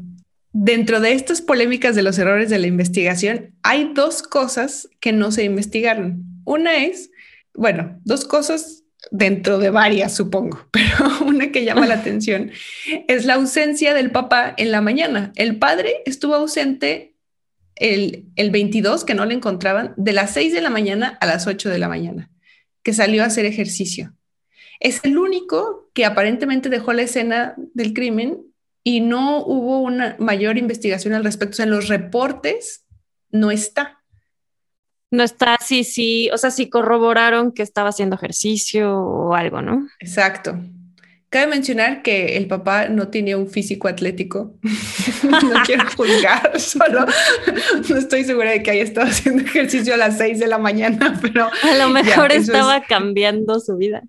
dentro 0.53 1.01
de 1.01 1.11
estas 1.11 1.41
polémicas 1.41 1.95
de 1.95 2.03
los 2.03 2.17
errores 2.17 2.49
de 2.49 2.59
la 2.59 2.67
investigación, 2.67 3.55
hay 3.63 3.91
dos 3.93 4.23
cosas 4.23 4.87
que 5.01 5.11
no 5.11 5.31
se 5.31 5.43
investigaron. 5.43 6.36
Una 6.47 6.77
es, 6.77 7.11
bueno, 7.53 7.99
dos 8.05 8.23
cosas 8.23 8.85
dentro 9.11 9.59
de 9.59 9.69
varias, 9.69 10.15
supongo, 10.15 10.65
pero 10.71 11.25
una 11.25 11.51
que 11.51 11.65
llama 11.65 11.85
la 11.85 11.95
atención 11.95 12.51
es 13.09 13.25
la 13.25 13.33
ausencia 13.33 13.93
del 13.93 14.11
papá 14.11 14.53
en 14.57 14.71
la 14.71 14.79
mañana. 14.79 15.33
El 15.35 15.59
padre 15.59 16.03
estuvo 16.05 16.35
ausente 16.35 17.15
el, 17.75 18.27
el 18.37 18.49
22, 18.49 19.03
que 19.03 19.13
no 19.13 19.25
le 19.25 19.33
encontraban, 19.33 19.93
de 19.97 20.13
las 20.13 20.31
6 20.31 20.53
de 20.53 20.61
la 20.61 20.69
mañana 20.69 21.17
a 21.19 21.25
las 21.25 21.47
8 21.47 21.69
de 21.69 21.79
la 21.79 21.89
mañana, 21.89 22.31
que 22.81 22.93
salió 22.93 23.23
a 23.23 23.27
hacer 23.27 23.43
ejercicio. 23.43 24.15
Es 24.79 25.01
el 25.03 25.17
único 25.17 25.91
que 25.93 26.05
aparentemente 26.05 26.69
dejó 26.69 26.93
la 26.93 27.01
escena 27.01 27.55
del 27.57 27.93
crimen 27.93 28.37
y 28.85 29.01
no 29.01 29.43
hubo 29.43 29.81
una 29.81 30.15
mayor 30.17 30.57
investigación 30.57 31.13
al 31.13 31.25
respecto. 31.25 31.55
O 31.55 31.57
sea, 31.57 31.65
en 31.65 31.71
los 31.71 31.89
reportes 31.89 32.85
no 33.31 33.51
está 33.51 33.96
no 35.11 35.23
está 35.23 35.57
sí, 35.63 35.83
sí, 35.83 36.29
o 36.33 36.37
sea, 36.37 36.51
sí 36.51 36.69
corroboraron 36.69 37.51
que 37.51 37.63
estaba 37.63 37.89
haciendo 37.89 38.15
ejercicio 38.15 38.97
o 38.97 39.33
algo, 39.35 39.61
¿no? 39.61 39.87
Exacto. 39.99 40.59
Cabe 41.29 41.47
mencionar 41.47 42.03
que 42.03 42.37
el 42.37 42.47
papá 42.47 42.87
no 42.87 43.09
tiene 43.09 43.35
un 43.35 43.49
físico 43.49 43.89
atlético. 43.89 44.57
no 45.23 45.63
quiero 45.65 45.83
juzgar, 45.97 46.59
solo 46.59 47.05
no 47.89 47.97
estoy 47.97 48.23
segura 48.23 48.51
de 48.51 48.63
que 48.63 48.71
haya 48.71 48.83
estado 48.83 49.07
haciendo 49.07 49.43
ejercicio 49.43 49.93
a 49.93 49.97
las 49.97 50.17
6 50.17 50.39
de 50.39 50.47
la 50.47 50.57
mañana, 50.57 51.17
pero 51.21 51.49
a 51.63 51.77
lo 51.77 51.89
mejor 51.89 52.31
estaba 52.31 52.83
cambiando 52.83 53.59
su 53.59 53.75
vida. 53.77 54.03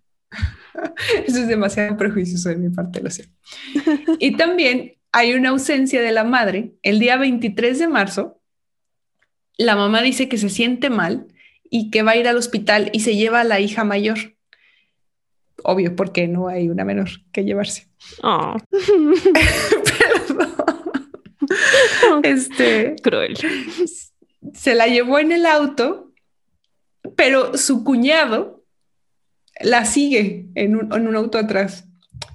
Eso 1.27 1.39
es 1.39 1.49
demasiado 1.49 1.97
prejuicioso 1.97 2.49
de 2.51 2.57
mi 2.57 2.71
parte, 2.71 3.01
lo 3.03 3.11
sé. 3.11 3.29
Y 4.19 4.37
también 4.37 4.95
hay 5.13 5.35
una 5.35 5.51
ausencia 5.51 6.01
de 6.03 6.13
la 6.13 6.25
madre. 6.25 6.75
El 6.83 6.99
día 6.99 7.17
23 7.17 7.79
de 7.79 7.89
marzo, 7.89 8.38
la 9.59 9.77
mamá 9.77 10.01
dice 10.03 10.29
que 10.29 10.39
se 10.39 10.49
siente 10.49 10.89
mal 10.89 11.27
y 11.69 11.91
que 11.91 12.03
va 12.03 12.13
a 12.13 12.17
ir 12.17 12.29
al 12.29 12.37
hospital 12.37 12.91
y 12.93 13.01
se 13.01 13.17
lleva 13.17 13.41
a 13.41 13.45
la 13.45 13.61
hija 13.61 13.85
mayor. 13.85 14.19
Obvio, 15.65 15.97
porque 15.97 16.29
no 16.29 16.49
hay 16.49 16.69
una 16.69 16.85
menor 16.85 17.11
que 17.33 17.45
llevarse. 17.45 17.89
Oh. 18.23 18.57
este 22.23 22.95
cruel. 23.03 23.37
Se 24.55 24.75
la 24.75 24.87
llevó 24.87 25.19
en 25.19 25.33
el 25.33 25.47
auto, 25.47 26.13
pero 27.17 27.59
su 27.59 27.83
cuñado 27.83 28.63
la 29.61 29.85
sigue 29.85 30.47
en 30.55 30.77
un, 30.77 30.93
en 30.93 31.09
un 31.09 31.17
auto 31.17 31.39
atrás. 31.39 31.88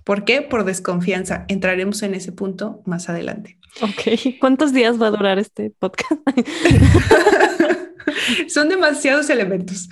¿Por 0.04 0.26
qué? 0.26 0.42
Por 0.42 0.66
desconfianza. 0.66 1.46
Entraremos 1.48 2.04
en 2.04 2.14
ese 2.14 2.32
punto 2.32 2.82
más 2.86 3.10
adelante. 3.10 3.58
Ok. 3.82 4.38
¿Cuántos 4.40 4.74
días 4.74 5.02
va 5.02 5.08
a 5.08 5.12
durar 5.12 5.40
este 5.40 5.72
podcast? 5.72 6.22
Son 8.48 8.70
demasiados 8.70 9.30
elementos. 9.30 9.90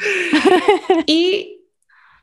y 1.07 1.61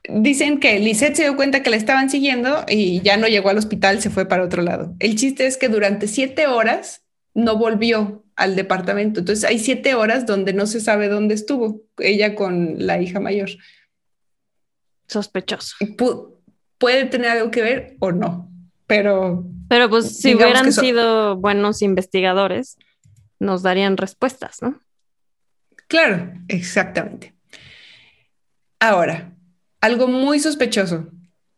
dicen 0.09 0.61
que 0.61 0.79
Lisette 0.79 1.17
se 1.17 1.23
dio 1.23 1.37
cuenta 1.37 1.63
que 1.63 1.71
la 1.71 1.77
estaban 1.77 2.11
siguiendo 2.11 2.65
y 2.69 3.01
ya 3.03 3.17
no 3.17 3.27
llegó 3.27 3.51
al 3.51 3.59
hospital, 3.59 4.01
se 4.01 4.11
fue 4.11 4.27
para 4.27 4.45
otro 4.45 4.63
lado. 4.63 4.95
El 5.01 5.17
chiste 5.17 5.47
es 5.47 5.57
que 5.57 5.69
durante 5.69 6.09
siete 6.09 6.47
horas 6.47 7.03
no 7.35 7.57
volvió 7.57 8.25
al 8.37 8.55
departamento. 8.55 9.21
Entonces 9.21 9.45
hay 9.45 9.59
siete 9.59 9.95
horas 9.95 10.27
donde 10.27 10.53
no 10.53 10.67
se 10.67 10.81
sabe 10.81 11.09
dónde 11.09 11.35
estuvo 11.35 11.83
ella 11.99 12.35
con 12.35 12.87
la 12.87 13.01
hija 13.01 13.21
mayor. 13.21 13.51
Sospechoso 15.07 15.75
puede 16.79 17.05
tener 17.07 17.31
algo 17.31 17.51
que 17.51 17.63
ver 17.63 17.97
o 18.01 18.13
no, 18.13 18.51
pero... 18.87 19.45
Pero 19.69 19.91
pues 19.91 20.19
si 20.19 20.35
hubieran 20.35 20.73
sido 20.73 21.37
buenos 21.37 21.83
investigadores, 21.83 22.79
nos 23.39 23.63
darían 23.63 23.97
respuestas, 23.97 24.63
¿no? 24.63 24.81
Claro, 25.89 26.33
exactamente. 26.49 27.35
Ahora, 28.81 29.35
algo 29.81 30.09
muy 30.09 30.41
sospechoso. 30.41 31.09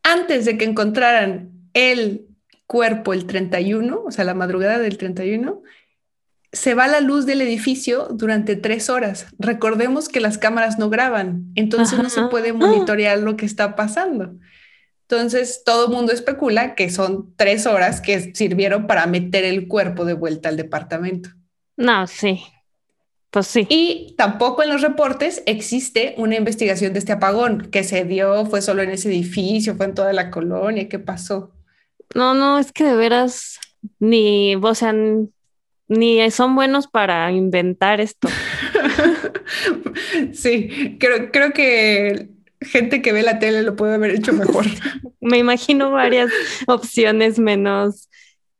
Antes 0.03 0.45
de 0.45 0.59
que 0.59 0.65
encontraran 0.65 1.51
el 1.75 2.27
cuerpo 2.67 3.13
el 3.13 3.27
31, 3.27 4.03
o 4.05 4.11
sea, 4.11 4.25
la 4.25 4.35
madrugada 4.35 4.79
del 4.79 4.97
31, 4.97 5.63
se 6.53 6.75
va 6.75 6.89
la 6.89 7.01
luz 7.01 7.27
del 7.27 7.43
edificio 7.43 8.09
durante 8.11 8.57
tres 8.57 8.91
horas. 8.91 9.27
Recordemos 9.39 10.09
que 10.09 10.21
las 10.21 10.39
cámaras 10.39 10.79
no 10.79 10.91
graban, 10.91 11.47
entonces 11.55 11.99
no 11.99 12.09
se 12.11 12.23
puede 12.23 12.53
monitorear 12.53 13.19
lo 13.19 13.37
que 13.37 13.47
está 13.47 13.77
pasando. 13.77 14.35
Entonces, 15.11 15.63
todo 15.65 15.87
el 15.87 15.93
mundo 15.93 16.13
especula 16.13 16.77
que 16.77 16.89
son 16.89 17.35
tres 17.35 17.67
horas 17.67 18.01
que 18.01 18.33
sirvieron 18.33 18.87
para 18.87 19.07
meter 19.07 19.45
el 19.45 19.67
cuerpo 19.67 20.05
de 20.05 20.13
vuelta 20.13 20.49
al 20.49 20.57
departamento. 20.57 21.31
No, 21.77 22.07
sí. 22.07 22.45
Pues 23.31 23.49
sí. 23.49 23.67
Y 23.69 24.15
tampoco 24.17 24.63
en 24.63 24.69
los 24.69 24.83
reportes 24.83 25.43
existe 25.47 26.15
una 26.17 26.37
investigación 26.37 26.93
de 26.93 27.01
este 27.01 27.11
apagón 27.11 27.71
que 27.73 27.83
se 27.83 28.05
dio, 28.05 28.47
fue 28.47 28.63
solo 28.63 28.83
en 28.83 28.91
ese 28.91 29.09
edificio, 29.09 29.75
fue 29.75 29.87
en 29.87 29.95
toda 29.95 30.13
la 30.13 30.31
colonia, 30.31 30.89
¿qué 30.89 31.01
pasó? 31.01 31.51
No, 32.15 32.35
no, 32.35 32.61
es 32.61 32.71
que 32.71 32.85
de 32.85 32.95
veras 32.95 33.59
ni, 33.99 34.55
o 34.55 34.75
sea, 34.77 34.95
ni 35.89 36.31
son 36.31 36.55
buenos 36.55 36.87
para 36.87 37.33
inventar 37.33 38.01
esto. 38.01 38.29
sí, 40.33 40.97
creo, 41.01 41.33
creo 41.33 41.53
que 41.53 42.31
gente 42.61 43.03
que 43.03 43.13
ve 43.13 43.23
la 43.23 43.39
tele 43.39 43.63
lo 43.63 43.77
puede 43.77 43.95
haber 43.95 44.11
hecho 44.11 44.33
mejor. 44.33 44.67
Me 45.21 45.39
imagino 45.39 45.91
varias 45.91 46.31
opciones 46.67 47.39
menos 47.39 48.09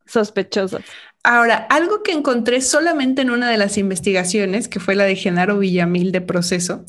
sospechosas. 0.07 0.83
Ahora, 1.23 1.57
algo 1.69 2.03
que 2.03 2.13
encontré 2.13 2.63
solamente 2.63 3.23
en 3.23 3.31
una 3.31 3.51
de 3.51 3.59
las 3.59 3.77
investigaciones, 3.77 4.69
que 4.69 4.81
fue 4.81 4.95
la 4.95 5.05
de 5.05 5.17
Genaro 5.17 5.59
Villamil 5.59 6.13
de 6.13 6.23
proceso, 6.23 6.85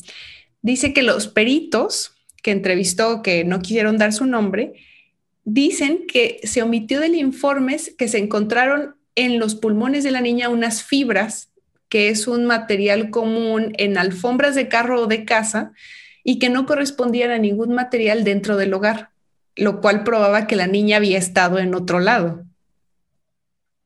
dice 0.62 0.94
que 0.94 1.02
los 1.02 1.28
peritos 1.28 2.14
que 2.42 2.50
entrevistó, 2.50 3.22
que 3.22 3.44
no 3.44 3.60
quisieron 3.60 3.98
dar 3.98 4.12
su 4.12 4.24
nombre, 4.24 4.72
dicen 5.44 6.06
que 6.06 6.40
se 6.44 6.62
omitió 6.62 7.00
del 7.00 7.14
informe 7.14 7.76
que 7.98 8.08
se 8.08 8.18
encontraron 8.18 8.96
en 9.14 9.38
los 9.38 9.54
pulmones 9.54 10.02
de 10.02 10.10
la 10.10 10.20
niña 10.20 10.48
unas 10.48 10.82
fibras, 10.82 11.50
que 11.88 12.08
es 12.08 12.26
un 12.26 12.46
material 12.46 13.10
común 13.10 13.74
en 13.76 13.98
alfombras 13.98 14.54
de 14.54 14.68
carro 14.68 15.02
o 15.02 15.06
de 15.06 15.26
casa, 15.26 15.72
y 16.24 16.38
que 16.38 16.48
no 16.48 16.66
correspondían 16.66 17.30
a 17.30 17.38
ningún 17.38 17.74
material 17.74 18.24
dentro 18.24 18.56
del 18.56 18.74
hogar, 18.74 19.10
lo 19.56 19.80
cual 19.80 20.04
probaba 20.04 20.46
que 20.46 20.56
la 20.56 20.66
niña 20.66 20.98
había 20.98 21.18
estado 21.18 21.58
en 21.58 21.74
otro 21.74 22.00
lado. 22.00 22.44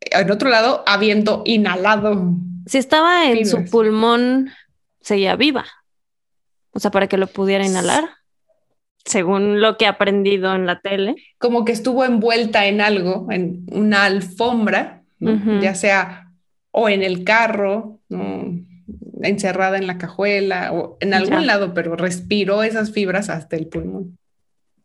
En 0.01 0.31
otro 0.31 0.51
lado, 0.51 0.85
habiendo 0.87 1.43
inhalado. 1.45 2.35
Si 2.67 2.79
estaba 2.79 3.31
en 3.31 3.47
su 3.47 3.65
pulmón, 3.65 4.51
seguía 5.01 5.37
viva. 5.37 5.67
O 6.73 6.79
sea, 6.79 6.91
para 6.91 7.07
que 7.07 7.17
lo 7.17 7.27
pudiera 7.27 7.65
inhalar, 7.65 8.05
según 9.05 9.61
lo 9.61 9.77
que 9.77 9.87
he 9.87 9.89
aprendido 9.89 10.55
en 10.55 10.67
la 10.67 10.81
tele. 10.81 11.17
Como 11.39 11.65
que 11.65 11.73
estuvo 11.73 12.05
envuelta 12.05 12.67
en 12.67 12.81
algo, 12.81 13.29
en 13.31 13.67
una 13.71 14.05
alfombra, 14.05 15.03
ya 15.19 15.75
sea 15.75 16.31
o 16.71 16.91
en 16.91 17.03
el 17.03 17.25
carro, 17.25 18.01
encerrada 19.23 19.79
en 19.79 19.87
la 19.87 19.99
cajuela 19.99 20.73
o 20.73 20.97
en 21.01 21.15
algún 21.15 21.47
lado, 21.47 21.75
pero 21.75 21.97
respiró 21.97 22.63
esas 22.63 22.93
fibras 22.93 23.29
hasta 23.29 23.57
el 23.57 23.67
pulmón. 23.67 24.19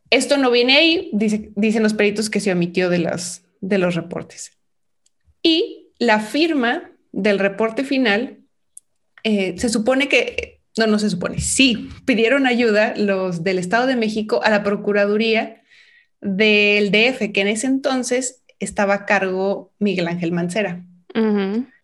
Esto 0.10 0.38
no 0.38 0.52
viene 0.52 0.76
ahí, 0.76 1.10
dicen 1.14 1.84
los 1.84 1.94
peritos 1.94 2.30
que 2.30 2.40
se 2.40 2.52
omitió 2.52 2.90
de, 2.90 3.00
las, 3.00 3.44
de 3.62 3.78
los 3.78 3.96
reportes. 3.96 4.58
Y 5.42 5.92
la 6.00 6.20
firma 6.20 6.92
del 7.12 7.40
reporte 7.40 7.84
final, 7.84 8.40
eh, 9.24 9.56
se 9.58 9.70
supone 9.70 10.08
que, 10.10 10.62
no, 10.78 10.88
no 10.88 11.00
se 11.00 11.10
supone, 11.10 11.40
sí, 11.40 11.90
pidieron 12.06 12.46
ayuda 12.46 12.94
los 12.96 13.44
del 13.44 13.60
Estado 13.60 13.88
de 13.88 13.96
México 13.96 14.42
a 14.44 14.50
la 14.50 14.64
Procuraduría 14.64 15.62
del 16.22 16.92
DF, 16.92 17.32
que 17.32 17.42
en 17.42 17.48
ese 17.48 17.68
entonces 17.68 18.44
estaba 18.60 18.94
a 18.94 19.06
cargo 19.06 19.74
Miguel 19.80 20.08
Ángel 20.08 20.32
Mancera. 20.32 20.86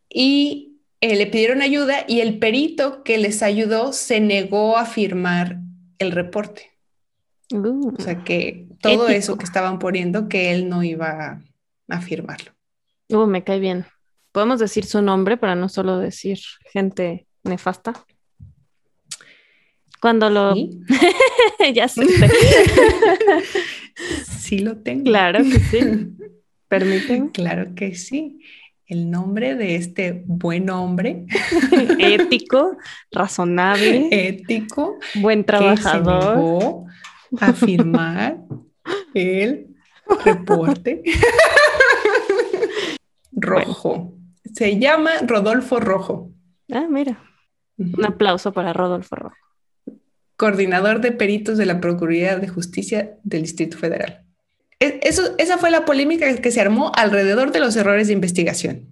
Y 0.10 0.67
eh, 1.00 1.16
le 1.16 1.28
pidieron 1.28 1.62
ayuda 1.62 2.06
y 2.08 2.22
el 2.22 2.40
perito 2.40 3.04
que 3.04 3.20
les 3.20 3.44
ayudó 3.44 3.94
se 3.94 4.20
negó 4.20 4.78
a 4.78 4.86
firmar 4.86 5.60
el 6.00 6.12
reporte. 6.12 6.72
o 7.52 8.02
sea 8.02 8.24
que 8.24 8.68
todo 8.82 9.08
eso 9.08 9.38
que 9.38 9.46
estaban 9.46 9.78
poniendo, 9.80 10.28
que 10.28 10.52
él 10.52 10.70
no 10.70 10.84
iba 10.84 11.42
a, 11.88 12.02
firmarlo. 12.02 12.52
Uh, 13.10 13.28
me 13.28 13.44
cae 13.44 13.60
bien. 13.60 13.86
¿Podemos 14.32 14.60
decir 14.60 14.86
su 14.86 15.02
nombre 15.02 15.38
para 15.38 15.56
no 15.56 15.70
solo 15.70 16.00
decir 16.00 16.40
gente 16.72 17.28
nefasta? 17.44 17.94
Cuando 20.02 20.30
lo... 20.30 20.54
¿Sí? 20.54 20.80
ya 21.74 21.88
sé. 21.88 22.06
sí 24.40 24.60
lo 24.60 24.78
tengo. 24.78 25.06
Claro 25.06 25.44
que 25.44 25.60
sí. 25.60 25.80
Permiten. 26.68 27.30
Claro 27.30 27.74
que 27.76 27.96
sí 27.96 28.40
el 28.88 29.12
nombre 29.12 29.56
de 29.56 29.76
este 29.76 30.24
buen 30.26 30.70
hombre. 30.70 31.26
Ético, 32.00 32.78
razonable. 33.12 34.08
Ético. 34.12 34.98
Buen 35.16 35.44
trabajador. 35.44 36.86
Que 37.30 37.38
se 37.38 37.46
a 37.46 37.54
firmar 37.54 38.38
el 39.14 39.76
reporte. 40.24 41.04
Rojo. 43.34 44.14
Se 44.54 44.80
llama 44.80 45.12
Rodolfo 45.26 45.80
Rojo. 45.80 46.32
Ah, 46.72 46.88
mira. 46.90 47.20
Un 47.78 48.06
aplauso 48.06 48.54
para 48.54 48.74
Rodolfo 48.74 49.16
Rojo. 49.16 49.36
Coordinador 50.36 51.02
de 51.02 51.12
peritos 51.12 51.58
de 51.58 51.66
la 51.66 51.80
Procuraduría 51.80 52.38
de 52.38 52.48
Justicia 52.48 53.18
del 53.24 53.44
Distrito 53.44 53.78
Federal. 53.78 54.27
E, 54.80 55.00
eso, 55.04 55.36
esa 55.38 55.58
fue 55.58 55.72
la 55.72 55.86
polémica 55.86 56.34
que 56.36 56.52
se 56.52 56.62
armó 56.62 56.92
alrededor 56.96 57.52
de 57.52 57.60
los 57.60 57.76
errores 57.76 58.08
de 58.08 58.14
investigación. 58.14 58.86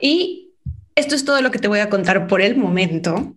Y 0.00 0.50
esto 0.94 1.14
es 1.14 1.24
todo 1.24 1.40
lo 1.40 1.50
que 1.50 1.58
te 1.58 1.68
voy 1.68 1.80
a 1.80 1.88
contar 1.88 2.26
por 2.26 2.42
el 2.42 2.56
momento. 2.56 3.34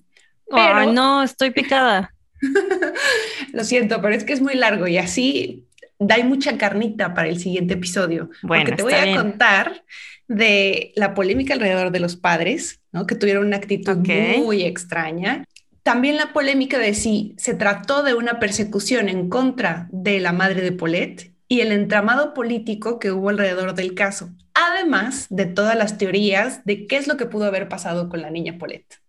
Pero... 0.49 0.91
no, 0.91 1.23
estoy 1.23 1.51
picada. 1.51 2.13
lo 3.53 3.63
siento, 3.63 4.01
pero 4.01 4.13
es 4.13 4.23
que 4.23 4.33
es 4.33 4.41
muy 4.41 4.55
largo 4.55 4.87
y 4.87 4.97
así 4.97 5.65
da 5.99 6.17
mucha 6.23 6.57
carnita 6.57 7.13
para 7.13 7.27
el 7.27 7.39
siguiente 7.39 7.75
episodio. 7.75 8.29
Bueno, 8.43 8.65
porque 8.65 8.75
te 8.77 8.83
voy 8.83 8.93
a 8.93 9.15
contar 9.15 9.83
de 10.27 10.91
la 10.95 11.13
polémica 11.13 11.53
alrededor 11.53 11.91
de 11.91 11.99
los 11.99 12.15
padres, 12.15 12.81
¿no? 12.91 13.07
que 13.07 13.15
tuvieron 13.15 13.47
una 13.47 13.57
actitud 13.57 13.97
muy 14.37 14.63
extraña. 14.63 15.45
También 15.83 16.17
la 16.17 16.33
polémica 16.33 16.77
de 16.79 16.93
si 16.93 17.33
se 17.37 17.53
trató 17.53 18.03
de 18.03 18.13
una 18.13 18.39
persecución 18.39 19.07
en 19.07 19.29
contra 19.29 19.87
de 19.91 20.19
la 20.19 20.33
madre 20.33 20.61
de 20.61 20.73
Paulette 20.73 21.31
y 21.47 21.61
el 21.61 21.71
entramado 21.71 22.33
político 22.33 22.99
que 22.99 23.11
hubo 23.11 23.29
alrededor 23.29 23.73
del 23.73 23.95
caso, 23.95 24.29
además 24.53 25.27
de 25.29 25.45
todas 25.45 25.75
las 25.75 25.97
teorías 25.97 26.63
de 26.65 26.87
qué 26.87 26.97
es 26.97 27.07
lo 27.07 27.17
que 27.17 27.25
pudo 27.25 27.45
haber 27.45 27.69
pasado 27.69 28.09
con 28.09 28.21
la 28.21 28.29
niña 28.29 28.57
Paulette. 28.57 29.01